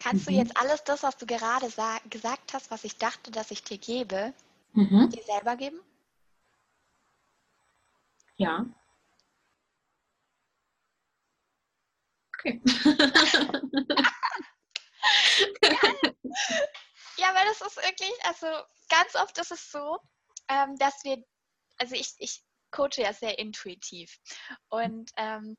[0.00, 0.32] Kannst mhm.
[0.32, 1.68] du jetzt alles das, was du gerade
[2.10, 4.34] gesagt hast, was ich dachte, dass ich dir gebe,
[4.72, 5.10] mhm.
[5.10, 5.78] dir selber geben?
[8.36, 8.66] Ja.
[12.34, 12.60] Okay.
[17.18, 17.34] ja.
[17.34, 18.46] weil das ist wirklich, also
[18.88, 19.98] ganz oft ist es so,
[20.48, 21.22] ähm, dass wir,
[21.78, 24.18] also ich, ich coache ja sehr intuitiv
[24.68, 25.56] und ähm,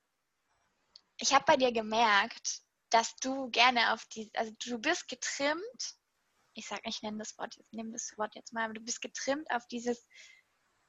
[1.18, 5.96] ich habe bei dir gemerkt, dass du gerne auf die, also du bist getrimmt,
[6.54, 9.02] ich sage, ich nenne das Wort, ich nehme das Wort jetzt mal, aber du bist
[9.02, 10.08] getrimmt auf dieses,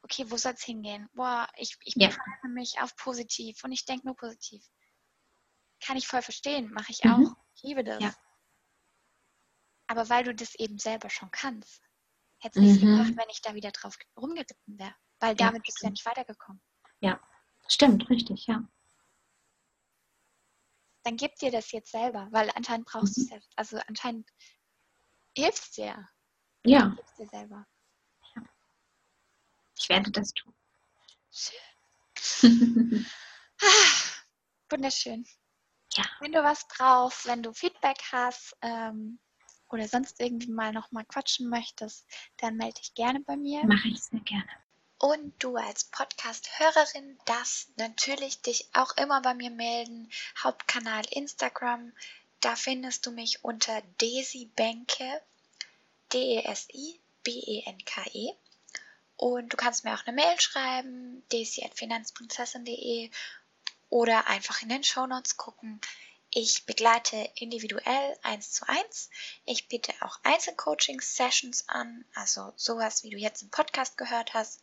[0.03, 1.09] okay, wo soll es hingehen?
[1.13, 2.11] Boah, ich, ich ja.
[2.49, 4.63] mich auf positiv und ich denke nur positiv
[5.81, 7.11] kann ich voll verstehen, mache ich mhm.
[7.13, 7.37] auch.
[7.57, 8.03] Ich liebe das.
[8.03, 8.15] Ja.
[9.91, 11.83] Aber weil du das eben selber schon kannst,
[12.39, 12.97] hätte es nicht mhm.
[12.97, 14.95] gebracht, wenn ich da wieder drauf rumgeritten wäre.
[15.19, 16.63] Weil damit ja, bist du ja nicht weitergekommen.
[17.01, 17.21] Ja,
[17.67, 18.63] stimmt, richtig, ja.
[21.03, 23.23] Dann gib dir das jetzt selber, weil anscheinend brauchst mhm.
[23.23, 23.49] du es ja.
[23.57, 24.31] Also anscheinend
[25.37, 26.09] hilft es dir.
[26.65, 26.95] Ja.
[26.95, 27.67] Hilfst dir selber.
[28.37, 28.43] Ja.
[29.77, 30.55] Ich werde das tun.
[31.33, 31.59] Schön.
[33.61, 34.01] ah,
[34.71, 35.27] wunderschön.
[35.95, 36.05] Ja.
[36.21, 39.19] Wenn du was brauchst, wenn du Feedback hast ähm,
[39.71, 42.07] oder sonst irgendwie mal nochmal quatschen möchtest,
[42.39, 43.65] dann melde dich gerne bei mir.
[43.65, 44.49] Mache ich sehr gerne.
[44.99, 50.11] Und du als Podcast-Hörerin darfst natürlich dich auch immer bei mir melden.
[50.43, 51.93] Hauptkanal Instagram,
[52.41, 55.23] da findest du mich unter Desi Benke,
[56.13, 56.83] D-E-S-I-B-E-N-K-E.
[58.33, 58.37] -E.
[59.17, 63.11] Und du kannst mir auch eine Mail schreiben, desi.finanzprinzessin.de
[63.91, 65.79] oder einfach in den Shownotes gucken.
[66.33, 69.11] Ich begleite individuell eins zu eins.
[69.47, 74.61] Ich biete auch Einzelcoaching-Sessions an, also sowas, wie du jetzt im Podcast gehört hast,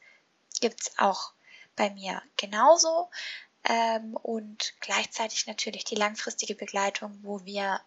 [0.61, 1.33] gibt's auch
[1.75, 3.09] bei mir genauso.
[3.65, 7.81] Ähm, und gleichzeitig natürlich die langfristige Begleitung, wo wir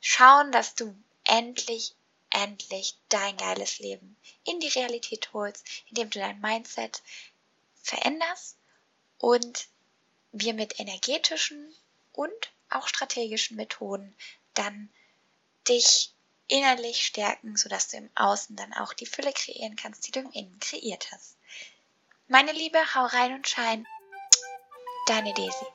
[0.00, 1.94] schauen, dass du endlich,
[2.30, 7.00] endlich dein geiles Leben in die Realität holst, indem du dein Mindset
[7.80, 8.56] veränderst
[9.18, 9.68] und
[10.32, 11.72] wir mit energetischen
[12.12, 14.14] und auch strategischen Methoden
[14.54, 14.90] dann
[15.68, 16.14] dich
[16.48, 20.30] innerlich stärken, sodass du im Außen dann auch die Fülle kreieren kannst, die du im
[20.32, 21.36] Innen kreiert hast.
[22.26, 23.86] Meine Liebe, hau rein und schein.
[25.06, 25.66] Deine Daisy.